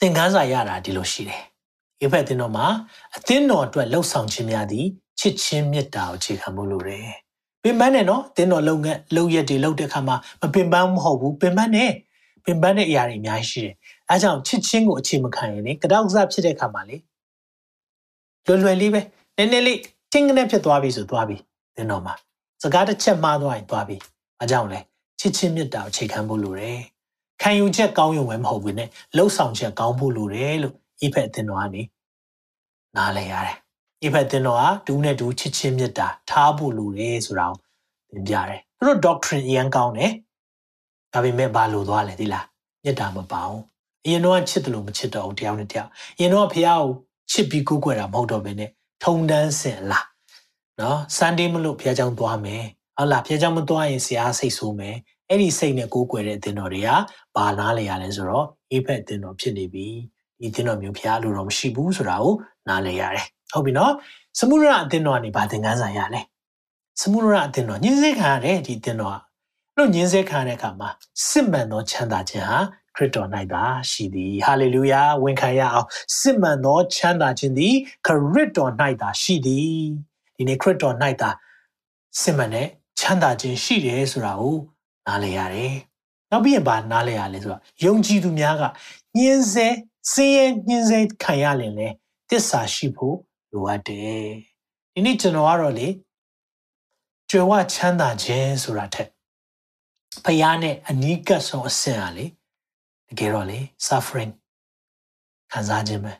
[0.00, 1.42] သင်ခန်းစာရတာဒီလိုရှိတယ်
[2.00, 2.66] အိဘက်အသင်းတော်မှာ
[3.16, 4.86] အသင်းတော်အတွက်လှုပ်ဆောင်ခြင်းများသည်
[5.20, 7.10] ချစ်ချင်းမေတ္တာကိုအခြေခံမှုလိုတယ်
[7.62, 11.92] ပင်ပန်းနဲ့နော်အသင်းတော်လုံငန်းလုံရက်တွေလုံတဲ့အခါမှာမပင်ပန်းမဟုတ်ဘူးပင်ပန်းနဲ့
[12.44, 13.74] ပင်ပန်းတဲ့အရာတွေအများကြီးရှိတယ်
[14.10, 16.96] အဲကြောင့်ချစ်ချင်းကိုအခြေမခံရင်လေကြောက်စားဖြစ်တဲ့အခါမှာလေ
[18.46, 19.00] လွယ်လွယ်လေးပဲ
[19.36, 19.78] နည်းနည်းလေး
[20.12, 21.36] ချင်းကနေဖြစ်သွားပြီဆိုသွားပြီ
[21.76, 22.14] သင်တော်မှာ
[22.62, 23.96] စကားတစ်ချက်မှားသွားရင်သွားပြီ။
[24.42, 24.78] အကြောင်းလဲ
[25.20, 26.80] ချစ်ချင်းမြတ်တာအခြေခံဖို့လိုတယ်။
[27.42, 31.81] ခံယူချက်ကောင်းရုံပဲမဟုတ်ဘူးနဲ့လှုပ်ဆောင်ချက်ကောင်းဖို့လိုတယ်လို့ ဤဖက်အသင်တော်ကနေ
[32.95, 33.55] နားလည်ရတယ်။
[34.05, 37.59] ဤဖက်အသင်တော်ကဒူးနဲ့ဒူးချစ်ချင်းမြတ်တာထားဖို့လိုတယ်ဆိုတာကို
[38.11, 40.11] သင်ပြတယ်။သူတို့ doctrine အရင်ကောင်းတယ်။
[41.13, 42.45] ဒါပေမဲ့ဘာလို့သွားလဲဒီလား။
[42.83, 43.61] မြတ်တာမပါဘူး။
[44.05, 46.81] အရင်တော့ချစ်တယ်လို့မချစ်တော့ဘူးတယောက်နဲ့တယောက်။အရင်တော့ဖះကို
[47.31, 48.69] ချစ်ပြီးကိုးကွယ်တာမဟုတ်တော့ဘဲနဲ့
[49.03, 50.07] ထုံတန်းစင်လား
[50.81, 52.63] နော်ဆန်ဒေးမလို့ဖះเจ้าသွားမယ်
[52.97, 54.95] ဟုတ်လားဖះเจ้าမသွားရင်ဆရာစိတ်ဆိုးမယ်
[55.29, 56.89] အဲ့ဒီစိတ်နဲ့ကိုးကွယ်တဲ့အသင်းတော်တွေက
[57.35, 59.87] ဘာနားလေရလဲဆိုတော့အေးဖက်အသင်းတော်ဖြစ်နေပြီ
[60.40, 62.34] ဒီအသင်းတော်မျိုးဖះလို့တော့မရှိဘူးဆိုတာကို
[62.68, 63.92] နားလေရတယ်ဟုတ်ပြီနော်
[64.38, 66.20] စမှုရအသင်းတော်ကနေဘာသင်ခန်းစာရလဲ
[67.00, 69.18] စမှုရအသင်းတော်ညင်းစေခံရတယ်ဒီအသင်းတော်
[69.74, 70.88] ကလို့ညင်းစေခံတဲ့အခါမှာ
[71.28, 72.58] စစ်မှန်သောချမ်းသာခြင်းဟာ
[72.96, 75.86] ခရစ်တော်၌သာရှိသည်ဟာလေလုယာဝန်ခံရအောင်
[76.18, 77.74] စစ်မှန်သောချမ်းသာခြင်းသည်
[78.06, 79.72] ခရစ်တော်၌သာရှိသည်
[80.36, 81.30] ဒီနေ့ခရစ်တော်၌သာ
[82.20, 82.66] စစ်မှန်တဲ့
[82.98, 84.56] ချမ်းသာခြင်းရှိတယ်ဆိုတာကို
[85.06, 85.74] နားလည်ရတယ်။
[86.30, 88.62] နောက်ပြီးရင်ဘာနားလည်ရလဲဆိုတော့ယုံကြည်သူများက
[89.16, 89.44] ညှင်း
[90.10, 91.88] ဆဲစင်းရဲညှင်းဆဲခံရရင်လေ
[92.30, 93.16] တစ္ဆာရှိဖို့
[93.52, 94.28] လိုအပ်တယ်။
[94.92, 95.88] ဒီနေ့ကျွန်တော်ကတော့လေ
[97.30, 99.08] ကြွယ်ဝချမ်းသာခြင်းဆိုတာထက်
[100.24, 102.26] ဖယားနဲ့အနီးကပ်ဆုံးအဆင့်အားလေ
[103.08, 104.32] တကယ်တော့လေ suffering
[105.52, 106.12] ခံစားခြင်းပဲ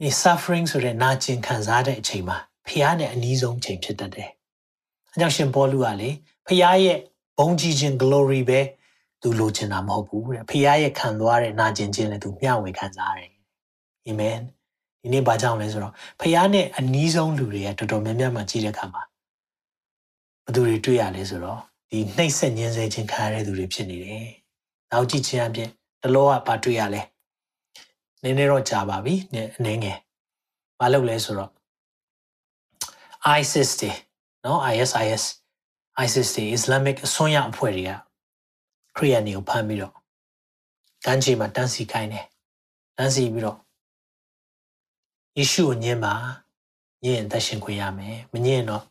[0.00, 4.30] ဒီ suffering ဆိုတဲ့နာကျင်ခံစားတဲ့အချိန်မှာဖះနဲ့အနီးဆုံးအချိန်ဖြစ်တတ်တယ်။
[5.12, 6.10] အဲကြောင့်ရှင်ပေါလုကလေ
[6.46, 6.98] ဖះရဲ့
[7.38, 8.60] ဘုံကြီးခြင်း glory ပဲ
[9.22, 13.32] သူလိုချင်တာမဟုတ်ဘူးတဲ့။ဖះရဲ့ခံသွားတဲ့နာကျင်ခြင်းလည်းသူမျှဝေခံစားရတယ်။
[14.08, 14.42] Amen
[15.00, 19.02] ။ဒီနေ့ဘာကြောင့်လဲဆိုတော့ဖះနဲ့အနီးဆုံးလူတွေကတော်တော်များများမှကြည့်တဲ့အခါမှာ
[20.44, 24.26] ဘယ်သူတွေတွေ့ရလဲဆိုတော့ဒီနှိပ်စက်ညှင်းဆဲခြင်းခံရတဲ့သူတွေဖြစ်နေတယ်။
[24.90, 25.68] နောက်ကြည့်ခြင်းအပြင်
[26.02, 27.02] တလောကဘာတွေ့ရလဲ။
[28.22, 29.98] နည်းနည်းတော့ကြာပါပြီနည်းနည်းငယ်
[30.80, 31.50] မလုပ်လဲဆိုတော့
[33.40, 33.92] ISIS တွေ
[34.44, 35.24] နော် ISIS
[36.04, 37.92] ISIS တွေ Islamic အစွန်းရောက်အဖွဲ့တွေက
[38.96, 39.94] ခရီးယန်တွေကိုဖမ်းပြီးတော့
[41.04, 42.26] ကမ်းခြေမှာတန်းစီခိုင်းတယ်
[42.96, 43.58] တန်းစီပြီးတော့
[45.36, 46.14] ယေရှုကိုညင်ပါ
[47.04, 48.84] ညင်သက်ရှင်ခွင့်ရမယ်မညင်တော့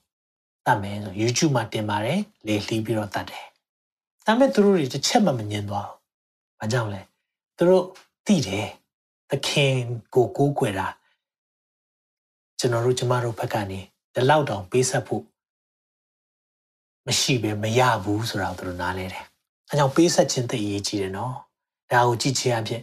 [0.66, 3.46] တတ်မယ်ဆို YouTube မှာတင်ပါတယ်လေလှီးပြီးတော့တတ်တယ်
[4.26, 7.02] ဒါပေမဲ့သူတို့တွေတစ်ချက်မှမညင်သွားဘူးဘာကြောင့်လဲ
[7.58, 7.86] သူတို့
[8.26, 8.68] သိတယ်
[9.30, 9.76] သခင်
[10.14, 10.88] ကိုကိုးကွယ်တာ
[12.60, 13.80] ကျွန်တော်တို့ကျမတို့ဘက်ကနေ
[14.14, 15.24] ဒီလောက်တောင်ပေးဆက်ဖို့
[17.06, 19.26] မရှိပဲမရဘူးဆိုတာကိုသူတို့နားလဲတယ်။
[19.70, 21.34] အဲကြောင့်ပေးဆက်ခြင်းသိအရေးကြီးတယ်နော်။
[21.92, 22.82] ဒါကိုကြည့်ခြင်းအဖြစ်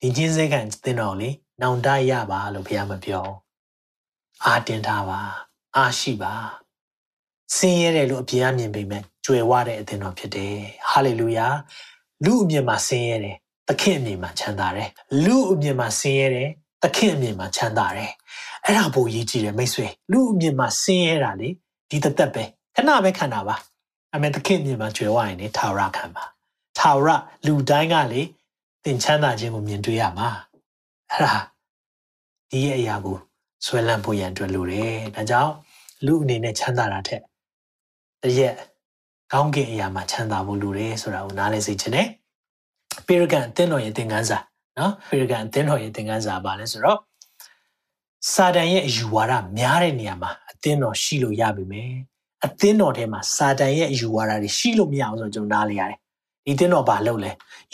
[0.00, 3.26] ဒီချင်းစဲကန်သင်တော်လေနောင်တရပါလို့ဘုရားမပြော။
[4.44, 5.20] အာတင်ထားပါ။
[5.76, 6.32] အာရှိပါ။
[7.56, 10.56] ဆင်းရဲတယ်လို့အပြင်အမြင်ပေမဲ့ကြွယ်ဝတဲ့အသင်တော်ဖြစ်တယ်။
[10.90, 11.46] ဟာလေလုယာ။
[12.24, 13.36] လူအမြင်မှာဆင်းရဲတယ်
[13.68, 14.90] သခင်အမြင်မှာချမ်းသာတယ်
[15.24, 16.48] လူအမြင်မှာဆင်းရဲတယ်
[16.82, 18.12] သခင်အမြင်မှာချမ်းသာတယ်
[18.64, 21.48] အဲ့ဒါပိုရေးကြည့်တယ်မိတ်ဆွေလူအမြင်မှာဆင်းရဲတာလေ
[21.90, 22.44] ဒီသက်သက်ပဲ
[22.76, 23.56] ခဏပဲခံတာပါ
[24.14, 26.24] အမေသခင်အမြင်မှာကြွယ်ဝရင်လေထာဝရခံပါ
[26.78, 27.08] ထာဝရ
[27.46, 28.22] လူတိုင်းကလေ
[28.84, 30.28] သင်ချမ်းသာခြင်းကိုမြင်တွေ့ရမှာ
[31.10, 31.36] အဲ့ဒါ
[32.50, 33.16] ဒီရဲ့အရာကို
[33.64, 35.52] ဆွဲလန်းဖို့ရန်အတွက်လိုတယ်ဒါကြောင့်
[36.06, 37.22] လူအနေနဲ့ချမ်းသာတာထက်
[38.22, 38.54] တရက်
[39.32, 42.08] ကောင်းကင်အရာမှာချမ်းသာဖို့လိုတယ်ဆိုတာကိုနားလည်စေချင်တယ်
[43.06, 44.38] ပေရကန်အသင်းတော်ရဲ့သင်ခန်းစာ
[44.78, 46.98] နော်ပေရကန်အသင်းတော်ရဲ့သင်ခန်းစာပါလဲဆိုတော့
[48.32, 51.92] စာတန်ရဲ့အယူဝါဒများတဲ့နေရာမှာအသင်းတော်ရှိလို့ရပြီမယ်
[52.44, 55.98] အသင်းတော်ထဲမှာစာတန်ရဲ့အယူဝါဒတွေရှိလို့မရအောင်ဆိုကျွန်တော်နားလေရတယ်
[56.46, 57.30] ဒီသင်းတော်ဘာလုပ်လဲ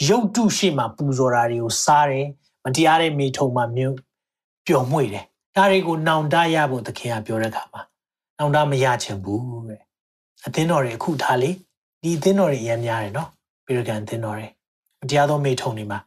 [0.07, 2.27] ရုပ်တုရှိမှပူဇော်တာတွေကိုစားတယ်
[2.63, 3.95] မတရားတဲ့မိထုံမှမြို့
[4.67, 5.25] ပျော်မွေ့တယ်
[5.55, 7.81] ဒါတွေကိုနောင်တရဖို့သခင်ကပြောတဲ့အခါမှာ
[8.37, 9.81] နောင်တမရချင်ဘူးတဲ့
[10.45, 11.51] အသင်းတော်တွေအခုထားလေ
[12.01, 13.29] ဒီအသင်းတော်တွေအများများတယ်နော်
[13.65, 14.47] ပေရကန်အသင်းတော်တွေ
[15.09, 15.99] တရားသောမိထုံတွေမှာ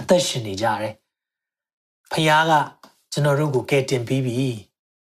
[0.00, 0.94] အသက်ရှင်နေကြတယ်
[2.10, 2.52] ဖခင်က
[3.12, 4.48] ကျွန်တော်တို့ကိုကယ်တင်ပြီးပြီ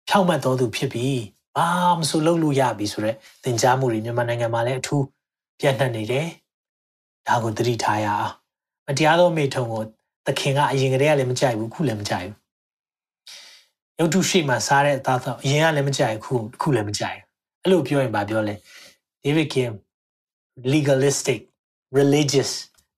[0.07, 1.07] ဖြောက်မှတ်တော်သူဖြစ်ပြီ
[1.57, 1.67] ဘာ
[1.99, 5.05] မဆိုလုပ်လို့ရပြီဆိုတော့သင်ကြားမှုတွေမြန်မာနိုင်ငံမှာလည်းအထူး
[5.59, 6.27] ပြန့်နှံ့နေတယ်
[7.27, 8.33] ဒါကိုသတိထားရအောင်
[8.87, 9.83] မတရားသောမိထုံကို
[10.27, 12.37] သခင်ကအရင်ကတည်းကလည်းမကြိုက်ဘူးခုလည်းမကြိုက်ဘူး
[13.99, 17.19] ရုပ်တုရှိမှစားတဲ့အသားတော့အရင်ကလည်းမကြိုက်ခုခုလည်းမကြိုက်
[17.61, 18.55] အဲ့လိုပြောရင်ဗာပြောလဲ
[19.23, 19.73] David Kim
[20.73, 21.39] legalistic
[21.97, 22.51] religious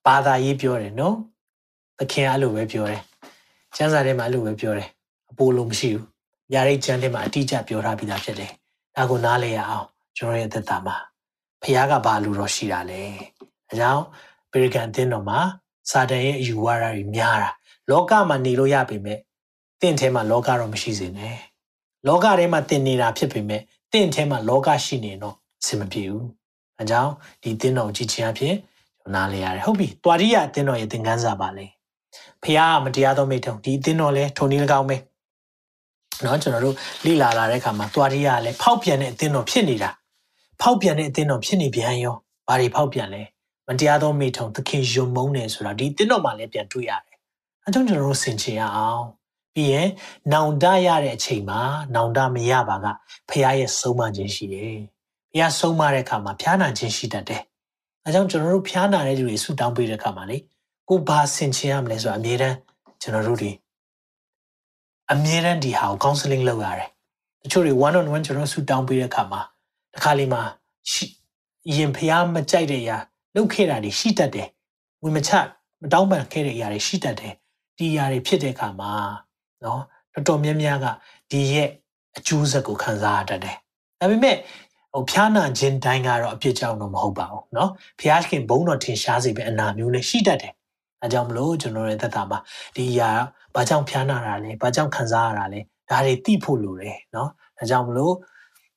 [0.05, 1.15] ဘာသာရေးပြောတယ်နော်
[1.99, 3.01] သခင်အဲ့လိုပဲပြောတယ်
[3.75, 4.89] ကျမ်းစာထဲမှာအဲ့လိုပဲပြောတယ်
[5.29, 6.05] အပိုလိုမရှိဘူး
[6.51, 8.51] ညာရိတ်ကျမ်းထဲမှာအတိအကျပြောထားပြီးသားဖြစ်တယ်
[8.95, 10.95] ဒါကိုနားလည်ရအောင်ကျွန်တော်ရဲ့သက်တာမှာ
[11.61, 13.01] ဖခင်ကဘာလို့တော့ရှိတာလဲ
[13.69, 14.03] အဲကြောင့်
[14.51, 15.39] ပေရကန်တင်းတော်မှာ
[15.91, 17.49] စာတန်ရဲ့အယူဝါဒတွေများတာ
[17.91, 19.19] လောကမှာနေလို့ရပေမဲ့
[19.81, 21.37] တင့်ထဲမှာလောကတော့မရှိစေနဲ့
[22.07, 26.27] လောကထဲမှာတင်နေတာဖြစ်ပေမဲ့တင့်ထဲမှာလောကရှိနေတော့အဆင်မပြေဘူး
[26.77, 27.11] အဲကြောင့်
[27.43, 28.55] ဒီတင်းတော်ကြည့်ခြင်းအဖြစ်
[28.99, 31.65] ကျွန်တော်နားလေရတယ်ဟုတ်ပြီတွာရိယတင်းတော်ရဲ့သင်ခန်းစာပါလေ
[32.43, 34.97] ဖះကမတရားသောမိထုံဒီတင်းတော်လဲထုံနည်း၎င်းပဲ
[36.22, 39.90] เนาะကျွန်တော်တို့လိလာလာတဲ့အခါမှာတွာရိယကလည်းဖောက်ပြန်တဲ့အတင်းတော်ဖြစ်နေတာ
[40.60, 42.16] ဖောက်ပြန်တဲ့အတင်းတော်ဖြစ်နေပြန်ရော
[42.48, 43.22] ဘာတွေဖောက်ပြန်လဲ
[43.66, 47.16] မတရားသောမိထုံသခင်ယုံမုန်းတယ်ဆိုတာဒီတင်းတော်မှာလည်းပြန်တွေ့ရတယ်
[47.64, 49.04] အဲကြောင့်ကျွန်တော်တို့ဆင်ခြင်ရအောင်
[49.54, 49.88] ပြီးရင်
[50.32, 51.60] နောင်တရတဲ့အချိန်မှာ
[51.94, 52.86] နောင်တမရပါက
[53.28, 54.78] ဖះရဲ့ဆုံးမခြင်းရှိတယ်
[55.32, 57.42] ဖះဆုံးမတဲ့အခါမှာဖျားနာခြင်းရှိတတ်တယ်
[58.04, 60.36] အဲကြောင့်ကျွန်တော်တို့ဖျားနာတဲ့လူတွေဆူတောင်းပေးတဲ့အခါမှာလေ
[60.88, 62.56] ကိုဘာဆင်ခြင်ရမလဲဆိုတာအမြဲတမ်း
[63.02, 63.50] ကျွန်တော်တို့တွေ
[65.12, 66.88] အမြဲတမ်းဒီဟာကို counseling လုပ်ရတယ်
[67.42, 69.40] တချို့တွေ one on one ကျွန်တော်ဆူတောင်းပေးတဲ့အခါမှာ
[69.92, 70.42] တစ်ခါလေးမှာ
[71.76, 72.96] ရင်ဖျားမကြိုက်တဲ့အရာ
[73.36, 74.48] လုပ်ခဲ့တာတွေရှိတတ်တယ်
[75.02, 75.30] ဝင်မချ
[75.82, 77.34] မတောင်းပန်ခဲ့တဲ့အရာတွေရှိတတ်တယ်
[77.78, 78.92] ဒီအရာတွေဖြစ်တဲ့အခါမှာ
[79.64, 79.82] နော်
[80.14, 80.86] တော်တော်များများက
[81.30, 81.68] ဒီရဲ့
[82.16, 83.56] အကျိုးဆက်ကိုခံစားရတတ်တယ်
[84.00, 84.36] ဒါပေမဲ့
[84.92, 90.52] ဟိုဖျားနာခြင်းတိုင်းကတော့အပြစ်ကြောင့်တော့မဟုတ်ပါဘူးเนาะဖျားခင်ဘုံတော်ထင်ရှားစေပဲအနာမျိုးလည်းရှိတတ်တယ်
[91.02, 92.38] အဲကြောင့်မလို့ကျွန်တော်ရဲ့သက်တာမှာ
[92.76, 93.10] ဒီအရာ
[93.54, 95.60] ဘာကြောင့်ဖျားနာတာလဲဘာကြောင့်ခံစားရတာလဲ
[95.90, 98.14] ဒါတွေသိဖို့လိုတယ်เนาะဒါကြောင့်မလို့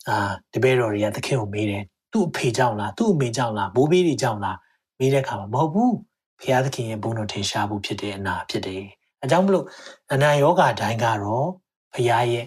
[0.08, 4.58] အာဒီဘေတော်တွေကသခင်ကိုမေးတယ်သူ့အဖေကြောင့်လားသူ့အမေကြောင့်လားဘိုးဘေးတွေကြောင့်လား
[5.00, 5.96] မေးတဲ့အခါမှာမဟုတ်ဘူး
[6.42, 8.84] ဖျားသခင်ရဲ့ဘုံတော်ထင်ရှားဖို့ဖြစ်တဲ့အနာဖြစ်တယ်
[9.22, 9.66] အဲကြောင့်မလို့
[10.14, 11.48] အနာယောဂတိုင်းကတော့
[11.94, 12.46] ဖျားရဲ့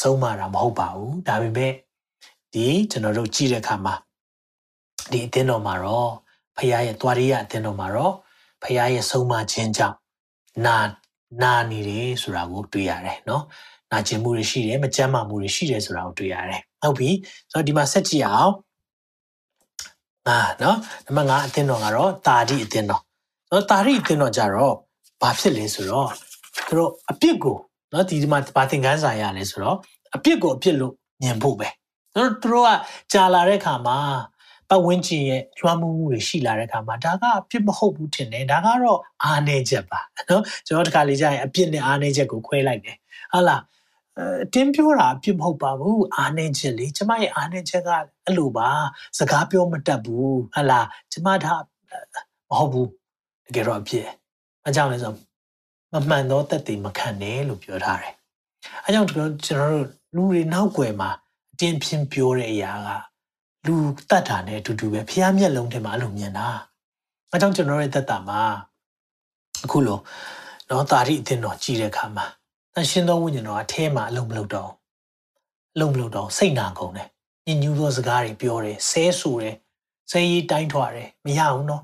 [0.00, 1.72] ဆုံးမတာမဟုတ်ပါဘူးဒါပေမဲ့
[2.54, 3.94] ဒီကျွန်တော်တို့ကြည့်တဲ့အခါမှာ
[5.12, 6.10] ဒီအသင်းတော်မှာတော့
[6.56, 8.14] ဖခင်ရဲ့သွားရရအသင်းတော်မှာတော့
[8.62, 9.96] ဖခင်ရဲ့ဆုံးမခြင်းကြောင့်
[10.66, 10.76] နာ
[11.41, 13.43] နာနေတယ်ဆိုတာကိုတွေ့ရတယ်နော်
[13.91, 17.09] နာကျင်မှုတွေရှိတယ်မကြမ်းမာမှုတွေရှိတယ်ဆိုတာကိုတွေ့ရတယ်ဟုတ်ပြီ
[17.51, 18.53] ဆိုတော့ဒီမှာဆက်ကြည့်အောင်
[20.27, 23.01] အာနော်နံပါတ်5အသင်းတော်ကတော့တာတိအသင်းတော်
[23.49, 24.73] ဆိုတော့တာတိအသင်းတော်ကြတော့
[25.21, 26.09] ဘာဖြစ်လဲဆိုတော့
[26.67, 27.57] သူတို့အပြစ်ကို
[27.93, 29.77] နော်ဒီမှာဘာသင်ခန်းစာရလဲဆိုတော့
[30.15, 31.67] အပြစ်ကိုအပြစ်လို့မြင်ဖို့ပဲ
[32.15, 32.69] သူတို့သူတို့က
[33.13, 33.97] ကြာလာတဲ့ခါမှာ
[34.69, 42.97] ပတ်ဝန်းကျင်ရဲ့ကျွမ်းမှုမှုတွေရှိလာတဲ့ခါမှာဒါကအပြစ်မဟုတ်ဘူးထင်တယ်ဒါကတော့အားနည်းချက်ပါနော်ကျွန်တော်တခါလေကြာရင်အပြစ်နဲ့အားနည်းချက်ကိုခွဲလိုက်တယ်
[43.33, 43.61] ဟုတ်လား
[44.43, 47.89] အတင်းပြောတာအပြစ်မဟုတ်ပါဘူးအားနည်းချက်လေကျမရဲ့အားနည်းချက်က
[48.25, 48.69] အဲ့လိုပါ
[49.17, 51.53] စကားပြောမတတ်ဘူးဟုတ်လားကျမဒါ
[52.49, 52.89] မဟုတ်ဘူး
[53.45, 54.07] တကယ်တော့အပြစ်
[54.67, 55.13] အကြောင်းလဲဆို
[55.93, 58.13] မမှန်သောတက်တည်မခံနဲ့လို့ပြောထားတယ်
[58.83, 59.29] အဲကြောင့်ကျွန်
[59.61, 61.09] တော်တို့လူတွေနောက်ွယ်မှာ
[61.59, 62.89] တင်းပြင်းပြောတဲ့အရာက
[63.69, 63.77] လူ
[64.09, 66.47] တတ်တာနဲ့အတူတူပဲဖះမျက်လုံးထဲမှာအဲ့လိုမြင်တာ
[67.31, 68.41] အဲကြောင့်ကျွန်တော်ရဲ့သက်တာမှာ
[69.63, 69.99] အခုလို
[70.69, 72.25] တော့တာရိအသင်တော်ကြည်တဲ့အခါမှာ
[72.73, 74.71] တန်ရှင်သောဝိညာဉ်တော်အထဲမှာအလုံးမလုံးတော့
[75.73, 77.07] အလုံးမလုံးတော့စိတ်နာကုန်တယ်
[77.45, 79.55] ညညူသောစကားတွေပြောတယ်ဆဲဆူတယ်
[80.11, 81.83] ဆဲရီတိုင်းထွာတယ်မရဘူးနော်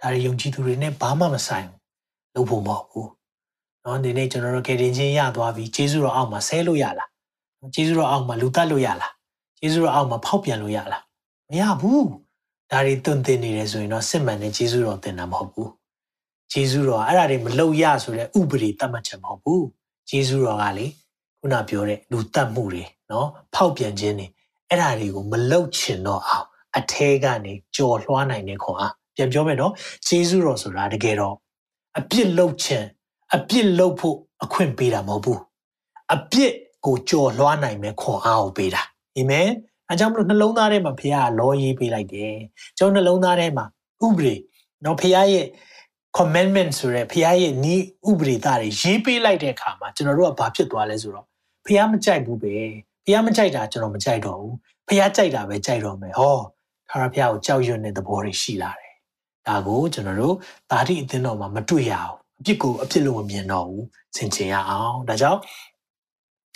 [0.00, 1.78] ဒါတွေယုံကြည်သူတွေနဲ့ဘာမှမဆိုင်ဘူး
[2.34, 3.10] လုပ်ဖို့မဟုတ်ဘူး
[3.84, 7.08] နော်ဒီနေ့ကျွန်တော်တို့ကေတင်ချင်းရသွားပြီဂျေဇုတော်အောက်မှာဆဲလို့ရလား
[7.74, 9.12] ဂျေဇုတော်အောက်မှာလူတက်လို့ရလား
[9.60, 11.02] ဂျေဇုတော်အောက်မှာဖောက်ပြန်လို့ရလား
[11.52, 12.06] မရဘူး
[12.70, 15.70] ဒါတွေတွင်တင်နေတယ်ဆိုရင်တော့စစ်မှန်တဲ့ဂျေဇုတော်တင်တာမဟုတ်ဘူး
[16.52, 19.64] ဂျေဇုတော်အဲ့ဒါတွေမလုပ်ရဆိုတဲ့ဥပဒေတတ်မှတ်ချက်မဟုတ်ဘူး
[20.10, 20.86] ဂျေဇုတော်ကလေ
[21.38, 24.26] ခုနပြောတဲ့လူတက်မှုတွေနော်ဖောက်ပြန်ခြင်းတွေ
[24.68, 29.72] အဲ့ဒါတွေကိုမလုပ်ချင်တော့အောင်အထဲကနေကြော်လွှားနိုင်တဲ့ခွန်အားပြန်ပြောမယ်နော်
[30.08, 31.34] ဂျေဇုတော်ဆိုတာတကယ်တော့
[31.98, 32.86] အပြစ်လုပ်ခြင်း
[33.34, 35.40] အပြစ်လုပ်ဖို့အခွင့်ပေးတာမဟုတ်ဘူး
[36.14, 36.52] အပြစ်
[36.86, 38.82] ကိုကြော်လွှားနိုင်မဲ့ခွန်အားကိုပေးတာ
[39.16, 39.48] အာမင်
[39.92, 42.34] အဲကြောင့်မလို့နှလုံးသားထဲမှာဖခင်ကလောရေးပေးလိုက်တယ်
[42.78, 43.66] ကျွန်တော်နှလုံးသားထဲမှာ
[44.04, 44.34] ဥပဒေ
[44.84, 45.46] နော်ဖခင်ရဲ့
[46.18, 47.74] commandment ဆိုရဲဖခင်ရဲ့ဤ
[48.10, 51.26] ဥပဒေသားတွေရေးပေးလိုက်တဲ့အခါမှာကျွန်တော်တို့ကဘာဖြစ်သွားလဲဆိုတော့
[51.66, 52.54] ဖခင်မကြိုက်ဘူးပဲ
[53.04, 54.54] ဖခင်မကြိုက်တာကျွန်တော်မကြိုက်တော့ဘူး
[54.86, 56.36] ဖခင်ကြိုက်တာပဲကြိုက်တော့မယ်ဟော
[56.88, 58.94] ထာဝရဘုရားကိုကြောက်ရွံ့တဲ့သဘောတွေရှိလာတယ်
[59.46, 60.34] ဒါကိုကျွန်တော်တို့
[60.70, 63.84] ဓာတိအသင်းတော်မှာမတွေ့ရအောင်အပြစ်ကိုအပြစ်လို့မမြင်တော့ဘူး
[64.16, 65.40] ဆင်ခြင်ရအောင်ဒါကြောင့်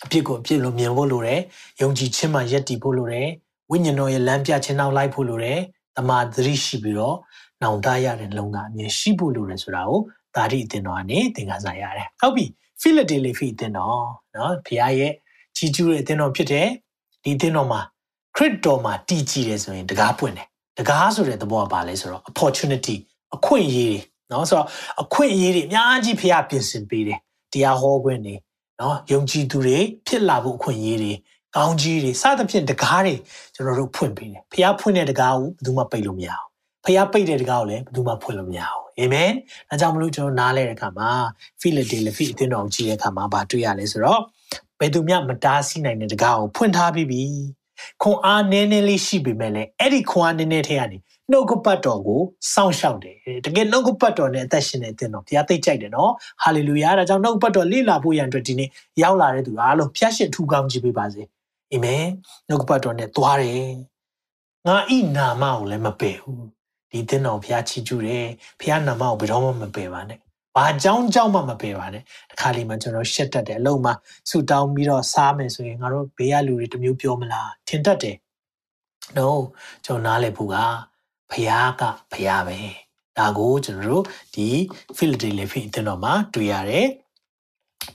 [0.05, 1.41] အပြစ်ကိုအပြစ်လို့မြင်ဖို့လိုတယ်
[1.81, 3.29] ယုံကြည်ခြင်းမှယက်တည်ဖို့လိုတယ်
[3.71, 5.61] ဝိညာဉ်တော်ရဲ့လမ်းပြခြင်းနောက်လိုက်ဖို့လိုတယ်
[5.97, 7.17] တမာသတိရှိပြီးတော့
[7.63, 10.01] နောင်တရတဲ့လုံသားအမြင်ရှိဖို့လိုတယ်ဆိုတာကို
[10.37, 12.47] ဓာတိအသင်တော်ကနေသင်ခန်းစာရတယ်ဟုတ်ပြီ
[12.81, 14.01] ဖိလဒေလီဖိအသင်တော်
[14.37, 15.13] နော်ဘုရားရဲ့
[15.57, 16.69] ကြီးကျူးတဲ့အသင်တော်ဖြစ်တယ်
[17.25, 17.81] ဒီအသင်းတော်မှာ
[18.37, 20.47] ခရစ်တော်မှာတည်ကြည်တယ်ဆိုရင်တကားပွင့်တယ်
[20.79, 22.97] တကားဆိုတဲ့သဘောကဘာလဲဆိုတော့ opportunity
[23.35, 24.01] အခွင့်အရေးတွေ
[24.33, 24.67] နော်ဆိုတော့
[25.03, 27.19] အခွင့်အရေးတွေအများကြီးဖះပြင်ဆင်ပေးတယ်
[27.53, 28.35] တရားဟောခွင့်တွေ
[28.81, 31.13] နော်ယုံကြည်သူတွေဖြစ်လာဖို့အခွင့်အရေးတွေ
[31.57, 33.15] ကောင်းကြီးတွေစသဖြင့်တကားတွေ
[33.55, 36.47] ကျွန်တော်တို့ဖွင့်ပေးတယ်ဖះဖွင့်တဲ့တကားကိုဘယ်သူမှပိတ်လို့မရအောင်
[36.85, 39.31] ဖះပိတ်တဲ့တကားကိုလည်းဘယ်သူမှဖွင့်လို့မရအောင်အာမင်
[39.69, 41.11] ဒါကြောင့်မလို့ကျွန်တော်နားလဲတဲ့အခါမှာ
[41.61, 44.21] ဖိလဒေလဖိအသင်းတော်ကြီးရဲ့အခါမှာဗာတွေ့ရလဲဆိုတော့
[44.79, 47.23] ဘယ်သူမှမတားဆီးနိုင်တဲ့တကားကိုဖွင့်ထားပြီးပြီ
[48.03, 50.99] ခွန်အားနည်းနည်းလေးရှိပေမဲ့လည်းအဲ့ဒီခွန်အားနည်းနည်းထဲကနေ
[51.33, 52.21] နှုတ်ကပတ်တော်ကို
[52.53, 56.13] စောင့်ရှောက်တယ်တကယ်နှုတ်ကပတ်တော်နဲ့အသက်ရှင်တဲ့အသင်းတော်ဘုရားသိကြိုက်တယ်နော်
[56.43, 58.69] ဟာလေလုယာဒါကြောင့်နှုတ်ကပတ်တော်လေ့လာဖို့ရန်အတွက်ဒီနေ့
[59.03, 61.23] ရောက်လာတဲ့သူအားလုံးဖျားရှင်ထူကောင်းကြည့်ပေးပါစေ
[61.73, 62.05] အာမင်
[62.49, 63.69] နှုတ်ကပတ်တော်နဲ့သွားတယ်
[64.67, 66.47] ငါဤနာမကိုလည်းမပယ်ဘူး
[66.91, 68.27] ဒီသင်းတော်ဘုရားချီးကျူးတယ်
[68.61, 70.19] ဘုရားနာမကိုဘယ်တော့မှမပယ်ပါနဲ့
[70.57, 73.95] ဘာကြောင်းကြောင်းမှမပယ်ပါနဲ့တခါလေးမှကျွန်တော်ရှက်တတ်တယ်အလုံးမှာ
[74.29, 78.17] ဆူတောင်းပြီးတော့စားမယ်ဆိုရင်ငါတို့ဘေးကလူတွေတမျိုးပြောမလားထင်တတ်တယ်
[79.17, 79.29] no
[79.85, 80.57] ကျွန်တော်နားလည်ဖို့က
[81.31, 82.59] ဖယားကဖယားပဲ
[83.19, 84.49] ဒါကိုကျွန်တော်တို့ဒီ
[84.97, 86.87] ဖိလဒေလဖီအသင်းတော်မှာတွေ့ရတယ်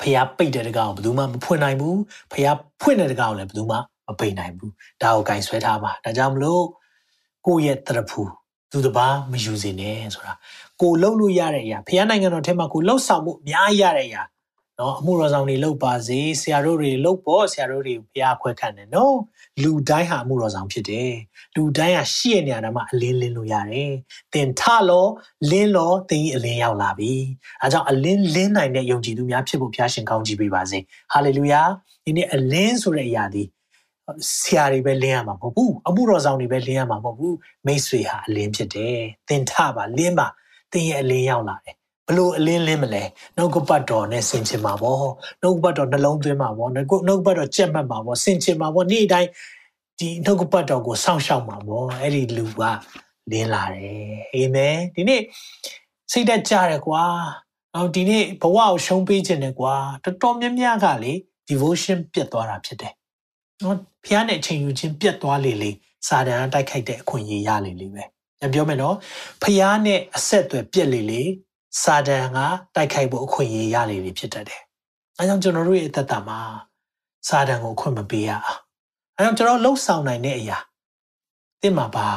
[0.02, 2.00] ဖယားပိတ်တဲ့တကောင်ဘယ်သူမှမဖွင့်နိုင်ဘူး
[2.34, 6.64] ဖယားဖွင့်တဲ့တကောင်လည်းဘယ်သူမှမပိတ်နိုင်ဘူးဒါကိုဂင်ဆွဲထားပါဒါကြောင့်မလို့
[7.48, 8.22] ကိုယ့်ရဲ့တရဖူ
[8.72, 10.34] သူတစ်ပါးမယူစေနဲ့ဆိုတာ
[10.82, 14.22] ကိုလှုပ်လို့ရတဲ့အရာဖယားနိုင်ငံတော်ထဲမှာကိုလှုပ်ဆောင်မှုအများကြီးရတဲ့အရာ
[14.82, 19.18] နော်အမှုတော်ဆောင်တွေလှုပ်ပါစေဆရာတို့တွေလှုပ်ဖို့ဆရာတို့တွေဘုရားခွဲခန့်တယ်နော်
[19.64, 21.14] လူတိုင်းဟာအမှုတော်ဆောင်ဖြစ်တယ်
[21.56, 23.92] လူတိုင်းဟာရှိရနေရတာမှအလင်းလင်းလို့ရတယ်
[24.34, 25.08] သင်ထလော
[25.52, 27.14] လင်းလောသင်ကြီးအလင်းရောက်လာပြီ
[27.62, 30.80] အဲကြောင့်အလင်းလင်းနိုင်တဲ့ယုံကြည်သူများဖြစ်ဖို့ဘုရားရှင်ကောင်းချီးပေးပါစေ
[31.14, 31.62] ဟာလေလုယာ
[32.06, 33.44] ဒီနေ့အလင်းဆိုတဲ့အရာဒီ
[34.40, 38.98] ဆရာတွေပဲလင်းရမှာမဟုတ်ဘူးအမှုတော်ဆောင်တွေပဲလင်းရမှာမဟုတ်ဘူးမိတ်ဆွေဟာအလင်းဖြစ်တယ်
[39.30, 40.28] သင်ထပါလင်းပါ
[40.72, 41.76] သင်ရဲ့အလင်းရောက်လာတယ်
[42.08, 43.04] ဘလို့အလင်းလင်းမလဲ
[43.38, 44.98] နှုတ်ကပတ်တော်နဲ့ဆင်ချင်မှာပေါ့
[45.42, 49.30] နှုတ်ကပတ်တော်နှလုံးသွင်းမှာပေါ့နှုတ်ကပတ်တော်ကြက်မှတ်မှာပေါ့ဆင်ချင်မှာပေါ့နေ့တိုင်း
[50.00, 52.62] ဒီနှုတ်ကပတ်တော်ကိုစောင့်ရှောက်မှာပေါ့အဲ့ဒီလူက
[53.32, 53.96] လင်းလာတယ်
[54.34, 55.22] အာမင်ဒီနေ့
[56.12, 57.04] စိတ်သက်ကြတယ်ကွာ
[57.76, 61.14] အော်ဒီနေ့ဘဝကိုရှုံးပေးခြင်းတယ်ကွာတော်တော်များများကလေ
[61.50, 62.94] devotion ပြတ်သွားတာဖြစ်တယ်
[63.62, 65.72] နော်ဖះနဲ့အချိန်ယူခြင်းပြတ်သွားလေလေ
[66.08, 68.04] စာတန်တိုက်ခိုက်တဲ့အခွင့်အရေးရလေလေပဲ
[68.40, 68.96] ပြန်ပြောမယ်နော်
[69.42, 71.22] ဖះနဲ့အဆက်အသွယ်ပြက်လေလေ
[71.80, 72.38] စာတန်က
[72.76, 74.62] တိုက်ခိုက်ဖို့အခွင့်အရေးရလေပြီဖြစ်တတ်တယ်။
[75.18, 76.40] အဲကြောင့်ကျွန်တော်တို့ရဲ့အသက်တာမှာ
[77.28, 78.60] စာတန်ကိုအခွင့်မပေးရအောင်။
[79.18, 80.58] အဲကြောင့်ကျွန်တော်လှုပ်ဆောင်နိုင်တဲ့အရာ
[81.62, 82.08] တင့်မှာပါ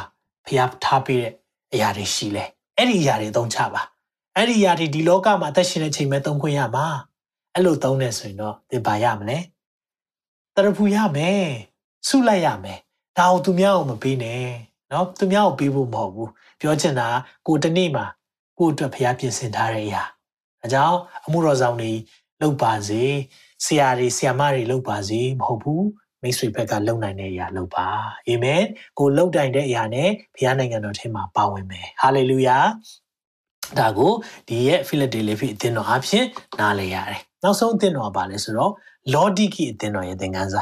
[0.47, 1.33] ဖျားထားပေးတဲ့
[1.73, 2.43] အရာတွေရှိလဲ။
[2.77, 3.81] အဲ့ဒီအရာတွေသုံးချပါ။
[4.35, 6.85] အဲ့ဒီအရာတွေဒီလောကမှာသက်ရှင်တဲ့ချိန်မှာသုံးခွင့်ရမှာ။
[7.53, 9.37] အဲ့လိုသုံးနေဆိုရင်တော့သင်ပါရမလဲ။
[10.55, 11.45] တရဖူရမယ်။
[12.07, 12.79] ဆုလိုက်ရမယ်။
[13.17, 14.45] ဒါအောင်သူများအောင်မပေးနဲ့။
[14.91, 17.07] နော်သူများကိုပေးဖို့မဟုတ်ဘူး။ပြောချင်တာ
[17.47, 18.05] ကိုတနေ့မှာ
[18.57, 20.03] ကိုအတွက်ဖျားပြင်ဆင်ထားတဲ့အရာ
[20.61, 21.91] ဒါကြောင့်အမှုတော်ဆောင်တွေ
[22.41, 23.03] လုပ်ပါစေ
[23.65, 25.85] ဆရာတွေဆရာမတွေလုပ်ပါစေမဟုတ်ဘူး
[26.21, 27.87] မိတ်ဆွေဘက်ကလုံနိုင်တဲ့အရာလုပ်ပါ
[28.27, 28.63] အာမင်
[28.99, 32.57] ကိုလုံတိုင်တဲ့အရာနဲ့ဘုရားနိုင်ငံတော်ထဲမှာပါဝင်မယ်ဟာလေလုယာ
[33.79, 34.11] ဒါကို
[34.47, 36.25] ဒီရဲ့ဖိလဒေလဖီအသင်းတော်အဖြစ်
[36.59, 38.71] နားလည်ရတယ်နောက်ဆုံးအသင်းတော်ကဘာလဲဆိုတော့
[39.13, 40.61] လော်ဒီကီအသင်းတော်ရဲ့သင်ခန်းစာ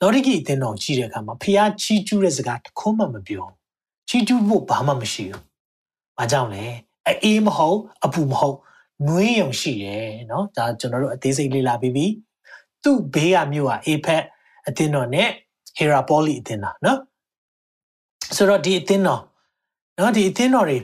[0.00, 3.46] လော်ဒီကီအသင်းတော်ကြီးတဲ့အခါမှာဖျားချီးကျူးတဲ့စကားတစ်ခုမှမပြော
[4.08, 5.42] ချီးကျူးဖို့ဘာမှမရှိဘူး။
[6.18, 6.64] ဘာကြောင့်လဲ
[7.08, 8.56] အေးမဟုတ်အပူမဟုတ်
[9.06, 12.06] နွေးယုံရှိတယ်နော်ဒါကျွန်တော်တို့အသေးစိတ်လေ့လာပြီးပြီ
[12.82, 14.22] သူ့ဘေးကမြို့ကအေဖက်
[14.68, 15.28] အသင်းတော်နဲ့
[15.76, 16.98] ဟေရာပိုလီအသင်းတော်နော်
[18.36, 19.22] ဆိုတော့ဒီအသင်းတော်
[19.98, 20.78] နော်ဒီအသင်းတော်တွေ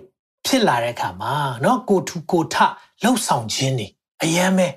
[0.46, 2.56] ဖြစ်လာတဲ့အခါမှာနော်ကိုထူကိုထ
[3.02, 3.86] လှုပ်ဆောင်ခြင်းတွေ
[4.22, 4.68] အယမ်းပဲ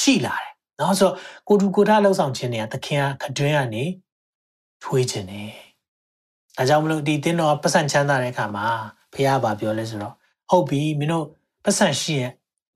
[0.00, 1.16] ရှိလာတယ်နော်ဆိုတော့
[1.48, 3.84] ကိုထူကိုထလှုပ်ဆောင်ခြင်းတွေကသခင်ကခတွင်းကနေ
[4.82, 5.50] ထွေးခြင်းတယ်
[6.56, 8.66] ဒါကြောင့်မလို့ဒီအသင်းတော်ကပတ်စံချမ်းသာတဲ့အခါမှာ
[9.12, 10.14] ဖះဘာပြောလဲဆိုတော့
[10.52, 11.26] ဟုတ်ပြီမင်းတို့
[11.64, 12.30] ပတ်စံရှိရဲ့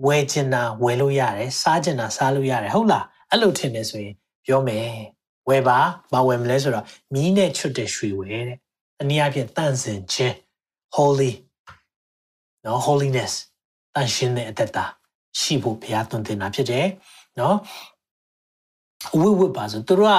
[0.07, 4.15] ဝယ်ချင်တာဝယ်လို့ရတယ်စားချင်တာစားလို့ရတယ်ဟုတ်လားအဲ့လိုထင်နေဆိုရင်
[4.47, 4.91] ပြောမယ်
[5.49, 5.79] ဝယ်ပါ
[6.13, 6.85] မဝယ်မလဲဆိုတော့
[7.15, 8.59] မီးနဲ့ချွတ်တဲ့ရွှေဝယ်တဲ့
[9.01, 10.37] အနည်းအားဖြင့်တန့်စင်ခြင်း
[10.97, 11.33] holy
[12.65, 13.33] နော် holiness
[13.95, 14.85] တန်ရှင်းတဲ့အသက်တာ
[15.41, 16.87] ရှိဖို့ဘုရားသွန်သင်တာဖြစ်တယ်
[17.41, 17.57] နော်
[19.15, 20.15] အဝတ်ဝတ်ပါဆိုသူတို့က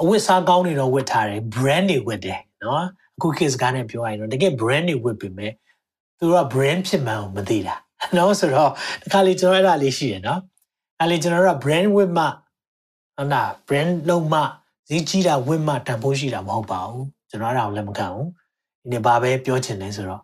[0.00, 2.84] အဝတ်စားကောင်းတွေတော့ဝတ်ထားတယ် brand တွေဝတ်တယ်နော်
[3.16, 5.52] အခု case ကားနဲ့ပြောရရင်တော့တကယ် brand တွေဝတ်ပေမဲ့
[6.22, 7.74] သူတို့က brand ဖြစ်မှန်းကိုမသိတာ
[8.16, 8.70] နော်ဆိုတော့
[9.02, 10.40] ဒီခါလေးကျွန်တော်အဲ့ဒါလေးရှိတယ်နော်
[11.00, 12.24] အဲ့လေကျွန်တော်တို့က brand ဝတ်မှ
[13.16, 14.40] ဟုတ်လား brand လုံးမှ
[14.88, 18.28] ဈေးကြီးတာဝတ်မှတန်ဖိုးရှိတာမဟုတ်ပါဘူးကျွန်တော်အဲ့ဒါကိုလက်မခံဘူး
[18.80, 20.22] ဒီနေ့ဘာပဲပြောချင်လဲဆိုတော့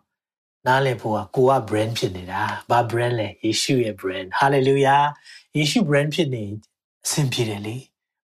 [0.67, 5.03] နားလည်ဖို့ကကိုက brand ဖြစ်နေတာဘာ brand လဲယေရှုရဲ့ brand hallelujah
[5.57, 6.45] ယေရှု brand ဖြစ်နေ
[7.05, 7.75] အဆင်ပြေတယ်လေ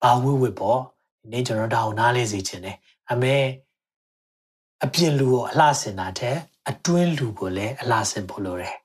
[0.02, 0.80] ဘာဝိဝိပေါ့
[1.22, 2.78] ဒီနေ့ကျွန်တော်ဒါကိုနားလဲစေချင်တယ်
[3.12, 3.36] အမေ
[4.84, 6.38] အပြင်လူကိုအလှဆင်တာတဲ့
[6.70, 8.76] အတွင်းလူကိုလည်းအလှဆင်ဖို့လိုတယ်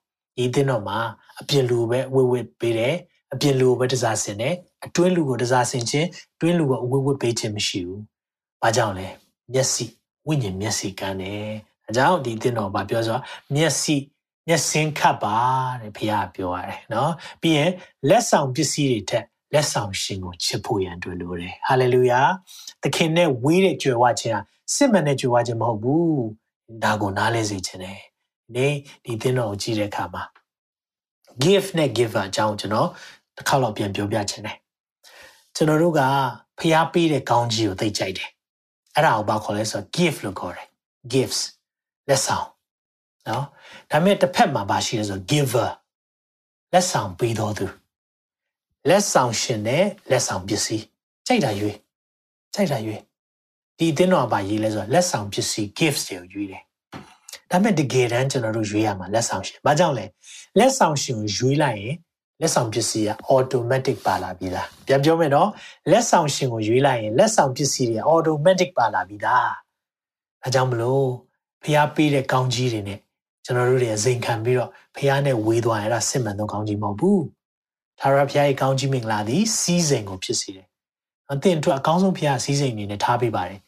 [0.42, 0.98] ဤသင်းတော်မှာ
[1.40, 2.96] အပြင်လူပဲဝိဝိပေးတယ်
[3.32, 6.08] အပြင်လူကိုပဲတစားဆင်တယ်အတွင်းလူကိုတစားဆင်ခြင်း
[6.40, 8.02] တွင်းလူကိုအဝိဝိပေးခြင်းမရှိဘူး
[8.62, 9.08] ဘာကြောင့်လဲ
[9.52, 9.86] မျက်စိ
[10.26, 11.48] ဝိညာဉ်မျက်စိကန်းတယ်။
[11.86, 13.18] အဲကြောင့်ဒီတင်တော်ဘာပြောဆို
[13.54, 13.96] မျက်စိ
[14.48, 15.36] မျက်စင်းခတ်ပါ
[15.80, 17.70] တဲ့ဘုရားပြောရတယ်နော်။ပြီးရင်
[18.08, 22.20] လက်ဆောင်ပစ္စည်းတွေထက်လက်ဆောင်ရှင်ကိုချစ်ဖို့ရန်တွေ့လို့တယ်။ဟာလေလုယာ။
[22.82, 24.40] သခင်နဲ့ဝေးတဲ့ကြွယ်ဝခြင်းဟာ
[24.74, 26.18] စစ်မှန်တဲ့ကြွယ်ဝခြင်းမဟုတ်ဘူး။
[26.82, 28.00] ဒါကိုနားလဲစေခြင်းတယ်။
[28.54, 28.66] ဒီ
[29.04, 30.22] ဒီတင်တော်ကိုကြည့်တဲ့အခါမှာ
[31.44, 32.88] gift နဲ့ giver အကြောင်းကျွန်တော်
[33.36, 34.56] တစ်ခါတော့ပြန်ပြောပြခြင်းတယ်။
[35.56, 36.00] ကျွန်တော်တို့က
[36.58, 38.30] ဖျားပေးတဲ့ကောင်းကြီးကိုသိကြိုက်တယ်
[38.94, 40.68] အဲ့ဒါကိုဘာခေါ်လဲဆိုတော့ gift လို့ခေါ်တယ်
[41.12, 41.40] gifts
[42.08, 42.46] လက်ဆောင်
[43.28, 43.44] နော်
[43.90, 45.70] ဒါပေမဲ့တစ်ဖက်မှာဘာရှိလဲဆိုတော့ giver
[46.72, 47.66] လက်ဆောင်ပေးတော်သူ
[48.88, 50.84] လက်ဆောင်ရှင်နဲ့လက်ဆောင်ပစ္စည်း
[51.26, 51.76] ကြိုက်တာရွေး
[52.54, 53.00] ကြိုက်တာရွေး
[53.78, 56.62] ဒီအသင်းတော်ကဘာရေးလဲဆိုတော့လက်ဆောင်ပစ္စည်း gifts တွေကိုရွေးတယ်
[57.50, 60.06] ဒါပေမဲ့တကယ်တမ်းကျွန်တော်တို့ရွေးရမှာလက်ဆောင်ရှင်ဘာကြောင့်လဲ
[60.58, 61.96] လက်ဆောင်ရှင်ကိုရွေးလိုက်ရင်
[62.40, 65.48] လက်ဆောင်ပစ္စည်းက automatic ပါလာပြီလားပြန်ပြောမယ်နော်
[65.90, 69.50] လက်ဆောင်ရှင်ကိုရွေးလိုက်ရင်လက်ဆောင်ပစ္စည်းတွေ automatic ပါလာပြီလား
[70.44, 71.06] အဲကြောင့်မလို့
[71.64, 72.98] ဖះပေးတဲ့ကောင်းကြီးတွေနဲ့
[73.44, 77.22] ကျွန်တော်တို့တွေအစိန်ခံပြီးတော့ဖះနဲ့ဝေးသွားရင်အဲ့ဒါစစ်မှန်သောကောင်းကြီးမဟုတ်ဘူး
[78.00, 80.66] သာရဖះရဲ့ကောင်းကြီးမင်္ဂလာသည်စီးစိမ်ကိုဖြစ်စေတယ်
[81.32, 83.60] အသင်တို့အကောင်းဆုံးဖះစီးစိမ်အနေနဲ့ထားပေးပါတယ်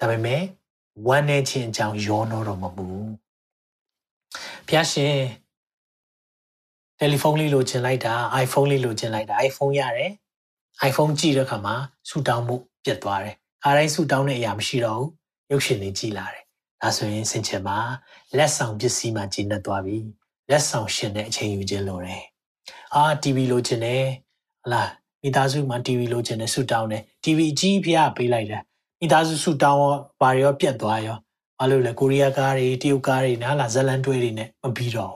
[0.00, 0.42] ဒါပေမဲ့
[1.06, 3.06] ဝမ်းနေခြင်းအကြောင်းရောနှောတော့မဟုတ်
[4.66, 5.16] ဖះရှင်
[6.98, 10.12] တယ်လီဖုန်းလေးလိုချင်လိုက်တာ iPhone လေးလိုချင်လိုက်တာ iPhone ရတယ်
[10.88, 11.74] iPhone ကြည့်တဲ့အခါမှာ
[12.08, 13.34] ဆူတောင်းမှုပြတ်သွားတယ်
[13.64, 15.10] အားတိုင်းဆူတောင်းတဲ့အရာမရှိတော့ဘူး
[15.50, 16.44] ရုပ်ရှင်တွေကြည်လာတယ်
[16.82, 17.78] ဒါဆိုရင်စင်ချင်မှာ
[18.36, 19.98] လက်ဆောင်ပစ္စည်းမှကျင်းနေသွားပြီ
[20.50, 22.24] လက်ဆောင်ရှင်တဲ့အချိန်ယူခြင်းလိုတယ်
[22.94, 24.04] အာ TV လိုချင်တယ်
[24.64, 24.82] ဟလာ
[25.22, 28.62] မိသားစုမှာ TV လိုချင်တယ်ဆူတောင်းတယ် TV ကြီးဖျားပေးလိုက်တယ်
[28.99, 31.17] မိသားစုဆူတောင်းရောဘာရောပြတ်သွားရော
[31.59, 35.13] ဘာလို့လဲကိုရီးယားကားတွေတရုတ်ကားတွေနားလာဇလန်တွဲတွေနဲ့မပြီးတော့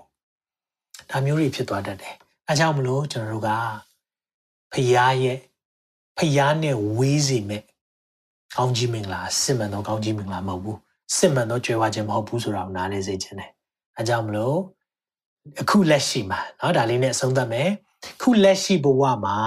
[1.09, 2.13] ဒါမျိုးတွေဖြစ်သွားတတ်တယ်
[2.47, 3.49] အဲကြောင့်မလို့ကျွန်တော်တို့က
[4.73, 5.37] ဖရားရဲ့
[6.17, 7.63] ဖရားနဲ့ဝေးစီမဲ့
[8.55, 10.77] ကောင်းကြီးမင်္ဂလာစစ်မှန်သောကောင်းကြီးမင်္ဂလာမဟုတ်ဘူး
[11.17, 13.51] စစ်မှန်သောကြွယ်ဝခြင်းမဟုတ်ဘူးဆိုတာကိုနားလည်စေခြင်းတယ်
[13.97, 14.57] အဲကြောင့်မလို့
[15.61, 17.69] အခုလက်ရှိမှာเนาะဒါလေးနဲ့အဆုံးသတ်မယ်
[18.21, 19.37] ခုလက်ရှိဘဝမှာ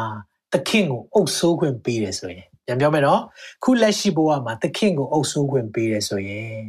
[0.53, 3.22] သခင်ကိုအုပ်ဆိုးခွင့်ပေးတယ်ဆိုရင် ပြန်ပြောမယ်နော်
[3.64, 6.60] ခုလက်ရှိဘဝမှာသခင်ကိုအုပ်ဆိုးခွင့်ပေးတယ်ဆိုရင်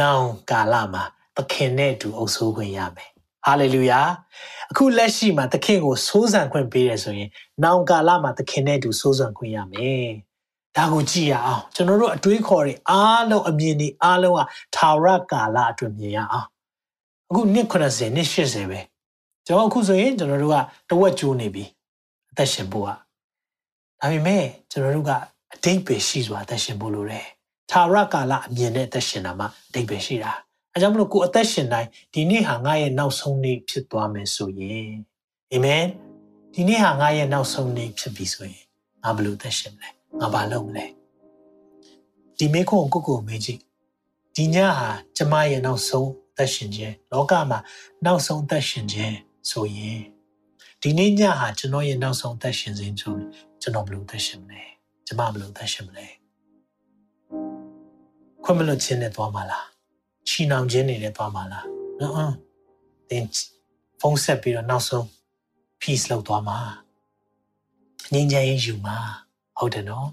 [0.00, 1.04] နောင်ကာလမှာ
[1.36, 3.10] သခင်နဲ့အတူအုပ်ဆိုးခွင့်ရမယ်
[3.46, 4.00] ဟာလေလုယာ
[4.70, 7.28] အခုလက်ရှိမှာသခင်ကိုစိုးစံခွင့်ပေးတယ်ဆိုရင်
[7.64, 10.08] နောင်ကာလမှာသခင်နဲ့အတူစိုးစံခွင့်ရမယ်
[10.76, 14.42] ဒါကိုကြည့်ရအောင်ကျွန်တော်တို့အတွေးခေါ်တွေအားလုံးအမြင်တွေအားလုံးက
[14.76, 16.48] ထာဝရကာလအတွက်မြင်ရအောင်
[17.28, 18.80] အခုနှစ်90နှစ်80ပဲ
[19.46, 20.56] ကျွန်တော်အခုဆိုရင်ကျွန်တော်တို့က
[20.90, 21.64] တဝက်ကျိုးနေပြီ
[22.30, 22.90] အသက်ရှင်ဖို့က
[24.00, 25.12] ဒါပေမဲ့ကျွန်တော်တို့က
[25.54, 27.26] အတိတ်ပဲရှိစွာအသက်ရှင်ဖို့လိုတယ်
[27.70, 30.32] ထာဝရကာလအမြင်နဲ့အသက်ရှင်တာမှအတိတ်ပဲရှိတာ
[30.72, 34.90] အဲကြောင့်မလို့ကိုအသက်ရှင်တိုင်းဒီနေ့ဟာငါရဲ့နောက်ဆုံးနေ့ဖြစ်သွားမယ်ဆိုရင်
[35.52, 35.84] အာမင်
[36.54, 38.64] ဒီနေ့ဟာငါရဲ့နောက်ဆုံးနေ့ဖြစ်ပြီဆိုရင်
[39.02, 39.88] ငါဘယ်လိုသက်ရှင်မလဲ
[40.20, 40.86] ငါဘာလုပ်မလဲ
[42.38, 43.60] ဒီမေခွန်းကိုကိုကိုမေးကြည့်
[44.36, 47.58] ဒီညဟာကျမရဲ့နောက်ဆုံးသက်ရှင်ခြင်းလောကမှာ
[48.04, 49.16] နောက်ဆုံးသက်ရှင်ခြင်း
[49.50, 50.00] ဆိုရင်
[50.84, 53.26] ဒီနေ့ညဟာကျွန်တော်ရဲ့နောက်ဆုံးသက်ရှင်ခြင်းဆိုရင်
[53.60, 54.62] ကျွန်တော်ဘယ်လိုသက်ရှင်မလဲ
[55.06, 56.06] ကျမဘယ်လိုသက်ရှင်မလဲ
[58.42, 59.66] ခွင့်မလွတ်ခြင်းနဲ့သွားမှာလား
[60.28, 61.66] ချီနှောင်ခြင်းတွေနဲ့သွားမှာလား
[62.00, 62.32] နော်
[63.08, 63.24] သင်
[64.00, 65.04] ဖုန်းဆက်ပြီးတော့နောက်ဆုံး
[65.80, 66.58] peace လောက်သွားမှာ
[68.12, 68.96] ငြိမ်းချမ်းရေးယူမှာ
[69.58, 70.08] ဟုတ်တယ်နော်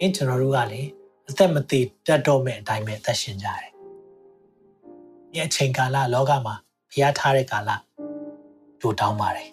[0.00, 0.82] အင်းကျွန်တော်တို့ကလေ
[1.28, 3.70] အသက်မသေးတတ်တော့မဲ့အတိုင်းပဲအသက်ရှင်ကြတယ်
[5.32, 6.54] ဒီအချိန်ကာလလောကမှာ
[6.92, 7.70] ဖျားထားတဲ့ကာလ
[8.80, 9.51] ဒိုတောင်းပါတယ်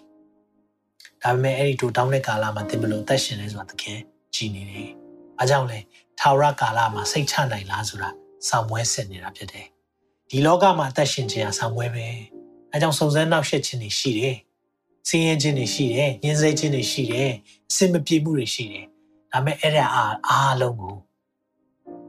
[1.24, 3.98] ဒါပေမဲ့အဲ့ဒီဒိုတောင်းတဲ့ကာလမှာသင်ဘယ်လိုသက်ရှင်လဲဆိုတာသခင်
[4.34, 4.88] ကြည်နေတယ်။
[5.38, 5.78] အားကြောင့်လဲ
[6.20, 8.10] ထာဝရကာလမှာစိတ်ချနိုင်လားဆိုတာ
[8.48, 9.66] ဆောင်ပွဲဆင်နေတာဖြစ်တယ်။
[10.30, 12.06] ဒီလောကမှာသက်ရှင်ခြင်းဟာဆောင်ပွဲပဲ။
[12.70, 14.36] အားကြောင့်စုံစမ်းနောက်ရှက်ခြင်းတွေရှိတယ်။
[15.08, 17.30] စည်ရင်ခြင်းတွေရှိတယ်၊ညှင်းဆဲခြင်းတွေရှိတယ်၊
[17.70, 18.84] အစင်မပြေမှုတွေရှိတယ်။
[19.32, 20.96] ဒါပေမဲ့အဲ့ဒါအားအားလုံးကို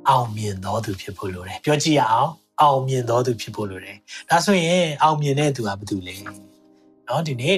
[0.08, 2.30] အောင်မြင်တော်သူဖြစ်ဖို့လိုတယ်။ပြောကြည့်ရအောင်။
[2.62, 3.98] အောင်မြင်တော်သူဖြစ်ဖို့လိုတယ်။
[4.30, 6.16] ဒါဆိုရင်အောင်မြင်တဲ့သူကဘာတူလဲ။
[7.08, 7.56] နော်ဒီနေ့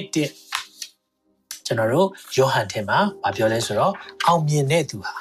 [1.66, 3.92] ကျွန်တော်တို့ယောဟန်ထဲမှာဗာပြောလဲဆိုတော့
[4.26, 5.14] အောင်မြင်တဲ့သူဟာ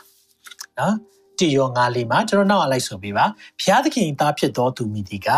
[0.79, 0.95] နော်
[1.39, 3.25] တိယောငါလီမှာကျွန်တော်နောက်အလိုက်ဆိုပြီးပါ
[3.59, 5.29] ဘုရားသခင်သားဖြစ်တော်သူမိဒီက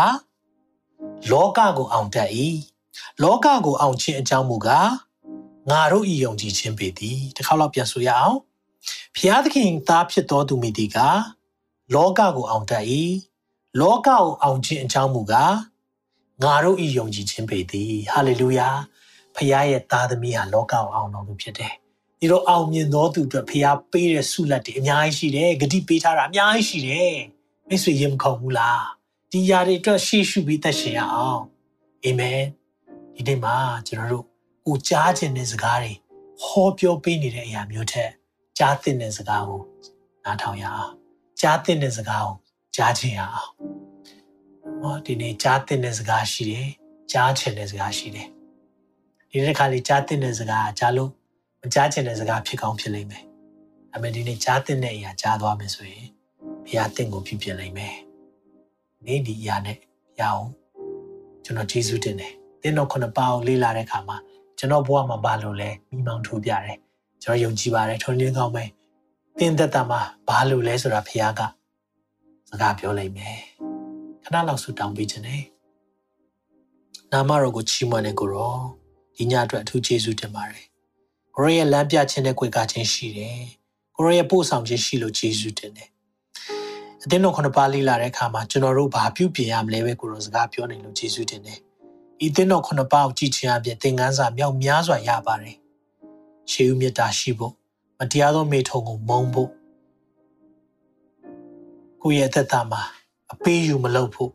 [1.30, 2.30] လောကကိုအောင်တတ်၏
[3.22, 4.90] လောကကိုအောင်ခြင်းအကြောင်းမူကား
[5.70, 8.38] ငါတို့ဤယုံကြည်ခြင်းပေသည်တစ်ခါတော့ပြန်ဆိုရအောင်
[9.16, 10.98] ဘုရားသခင်သားဖြစ်တော်သူမိဒီက
[11.94, 12.84] လောကကိုအောင်တတ်၏
[13.80, 15.54] လောကကိုအောင်ခြင်းအကြောင်းမူကား
[16.42, 18.68] ငါတို့ဤယုံကြည်ခြင်းပေသည်ဟာလေလုယာ
[19.36, 21.72] ဖခင်ရဲ့သားသမီးဟာလောကကိုအောင်တော်သူဖြစ်တယ်
[22.20, 27.16] ဒီတော့အောင်မြင်သောသူအတွက်ဖခင်ပေးတဲ့ဆုလက်တွေအများကြီးရှိတယ်ဂတိပေးထားတာအများကြီးရှိတယ်
[27.68, 28.82] မိတ်ဆွေရင်မခုန်ဘူးလား
[29.32, 31.42] ဒီຢာတွေအတွက်ရှေ့ရှုပြီးသက်ရှင်ရအောင်
[32.04, 32.40] အာမင်
[33.14, 33.56] ဒီနေ့မှာ
[33.86, 34.24] ကျွန်တော်တို့
[34.66, 35.92] ကိုကြားခြင်းတဲ့စကားတွေ
[36.42, 38.10] ဟောပြောပေးနေတဲ့အရာမျိုးထက်
[38.58, 39.62] ကြားသင့်တဲ့စကားကို
[40.24, 40.92] နားထောင်ရအောင်
[41.40, 42.34] ကြားတဲ့တဲ့စကားကို
[42.76, 43.50] ကြားချင်ရအောင်
[44.82, 46.68] ဟောဒီနေ့ကြားတဲ့တဲ့စကားရှိတယ်
[47.12, 48.28] ကြားချင်တဲ့စကားရှိတယ်
[49.36, 51.10] ဒီနေ့ခါလေးကြားတဲ့တဲ့စကားကြားလို့
[51.62, 53.24] မကြားချင်တဲ့စကားဖြစ်ကောင်းဖြစ်လိမ့်မယ်
[53.94, 56.08] အမေဒီနေ့ကြားတဲ့အရာကြားသွားမယ်ဆိုရင်
[56.64, 57.96] ဘုရားတင့်ကိုဖြစ်ပြင်လိမ့်မယ်
[59.06, 59.76] နေ့ဒီအရာနဲ့
[60.20, 60.46] ရအောင်
[61.44, 62.32] ကျွန်တော်ကျေးဇူးတင်တယ်
[62.62, 64.16] တင်းတော်ခုနှစ်ပါးကိုလေ့လာတဲ့အခါမှာ
[64.58, 66.78] ကျွန်တော်ဘဝမှာဘာလို့လဲမိမောင်းထိုးပြတယ်
[67.22, 68.70] ကျွန်တော်ယုံကြည်ပါတယ်ထွန်းလင်းကောင်းမယ်
[69.38, 71.40] တင်းသက်တာမှာဘာလို့လဲဆိုတာဘုရားက
[72.50, 73.36] စကားပြောလိုက်မယ်
[74.24, 75.42] ခဏလောက်ဆူတောင်းပေးခြင်းနဲ့
[77.12, 78.85] နာမတော်ကိုချီးမွမ်းတဲ့ကိုရော
[79.16, 80.64] ဒီညအတွက်အထူးကျေးဇူးတင်ပါတယ်
[81.36, 83.40] ကိုရောရဲ့လမ်းပြခြင်းနဲ့ကြွေကားခြင်းရှိတယ်
[83.96, 85.88] ကိုရောရဲ့ပို့ဆောင်ခြင်းရှိလို့ကျေးဇူးတင်တယ်
[87.02, 91.58] အသင်းတော်ခုနှစ်ပါးလေးလာတဲ့အခါမှာကျွန်တော်တို့ဘာပြုပြင်ရမလဲပဲကိုရောစကားပြောနေလို့ကျေးဇူးတင်တယ်
[92.26, 95.56] ဤသင်းတော်ခုနှစ်ပါးကိုကြည်ချင်အပြင်သင်ခန်းစာမြောက်များစွာရပါတယ်
[96.50, 97.54] ရှေးဦးမြတ်တာရှိဖို့
[97.98, 99.50] မတရားသောမိထုံကိုမုံဖို့
[102.02, 102.82] ကိုယ့်ရဲ့သက်တာမှာ
[103.32, 104.32] အပေးယူမလုပ်ဖို့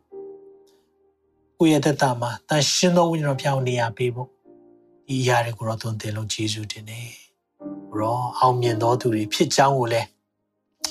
[1.58, 4.30] ကိုယ့်ရဲ့သက်တာမှာတန်ရှင်းသောဝိညာဉ်တော်ပြောင်းနေရပေးဖို့
[5.12, 7.10] ဒီအရာတွေကိုတော့သွန်သင်လို့ယေရှုတင်တယ်။
[7.98, 10.08] ရောအောင်မြင်သောသူတွေဖြစ်ကြောင်းကိုလည်း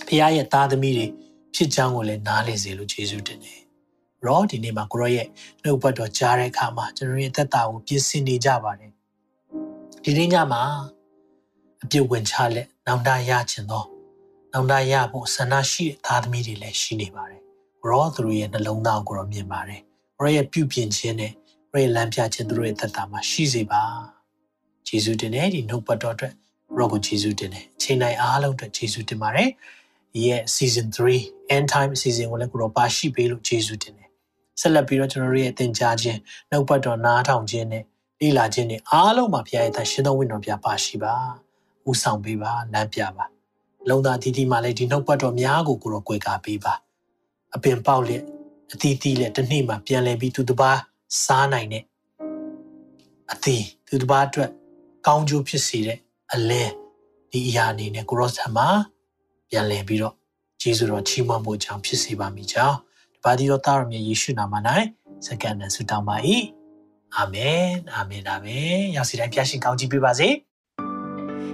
[0.06, 1.06] ဖခင်ရဲ့သားသမီးတွေ
[1.54, 3.60] ဖြစ်ကြောင်းကိုလည်းနားလည်စေလို့ယေရှုတင်တယ်။
[4.24, 5.26] ရောဒီနေ့မှာကိုရောရဲ့
[5.62, 8.92] နှုတ်ပတ်တော်ကြားတဲ့အခါမှာကျွန်တော်ရဲ့သက်တာကိုပြင်ဆင်နေကြပါတယ်။
[10.04, 10.62] ဒီနေ့ညမှာ
[11.82, 13.84] အပြုတ်ဝင်ချလက်နောင်တရခြင်းသော
[14.52, 17.40] နောင်တရဖို့ဆန္ဒရှိတဲ့သားသမီးတွေလည်းရှိနေပါတယ်။
[17.82, 19.80] ကိုရောသူတို့ရဲ့နှလုံးသားကိုရောမြင်ပါတယ်။
[20.18, 21.32] ကိုရောရဲ့ပြုပြင်ခြင်းနဲ့
[21.72, 23.82] ကိုရောရဲ့လမ်းပြခြင်းသူတို့ရဲ့သက်တာမှာရှိစေပါ။
[24.88, 26.34] ယေရှုတင်တဲ့ဒီနှုတ်ပတ်တော်အတွက်
[26.78, 29.48] ရောကိုယေရှုတင်တယ်။ချိန်တိုင်းအားလုံးအတွက်ယေရှုတင်ပါတယ်။
[30.12, 34.08] ဒီရဲ့ season 3 end time season ကိုလည်းကိုရောပါရှိပေးလို့ယေရှုတင်တယ်။
[34.60, 36.18] ဆက်လက်ပြီးတော့ကျွန်တော်တို့ရဲ့သင်ကြားခြင်း
[36.50, 37.84] နှုတ်ပတ်တော်နားထောင်ခြင်းနဲ့
[38.20, 41.14] လေ့လာခြင်းတွေအားလုံးမှာဘုရားရဲ့သရှင်တော်ဝိညာဉ်တော်ပြပါရှိပါ။
[41.90, 43.24] ဦးဆောင်ပေးပါလမ်းပြပါ။
[43.88, 46.74] လုံသားတီတီမှလည်းဒီနှုတ်ပတ်တော်များကိုကိုတော့ကြွယ်ကာပေးပါ
[47.54, 48.22] အပင်ပေါက်လက်
[48.72, 50.78] အတီးတီးလက်တစ်နေ့မှပြန်လဲပြီးသူတစ်ပါး
[51.22, 51.84] စားနိုင်တဲ့
[53.32, 54.50] အသီးသူတစ်ပါးအတွက်
[55.06, 55.98] ကောင်းကျိုးဖြစ်စေတဲ့
[56.32, 56.72] အလင်း
[57.30, 58.68] ဒီအရာအနေနဲ့ကိုရောဆံမှာ
[59.48, 60.14] ပြန်လဲပြီးတော့
[60.62, 62.76] ယေရှုတော်ချီးမွမ်းဖို့ကြောင့်ဖြစ်စေပါမိကြောင်း
[63.14, 64.54] တပါးဒီတော်သားတော်မြတ်ယေရှုနာမ၌
[65.26, 66.16] စက္ကန့်နဲ့ဆုတောင်းပါ၏
[67.16, 70.28] အာမင်အာမင်အာမင်ရောက်စီတိုင်းဖျားရှင်ကောင်းချီးပေးပါစေ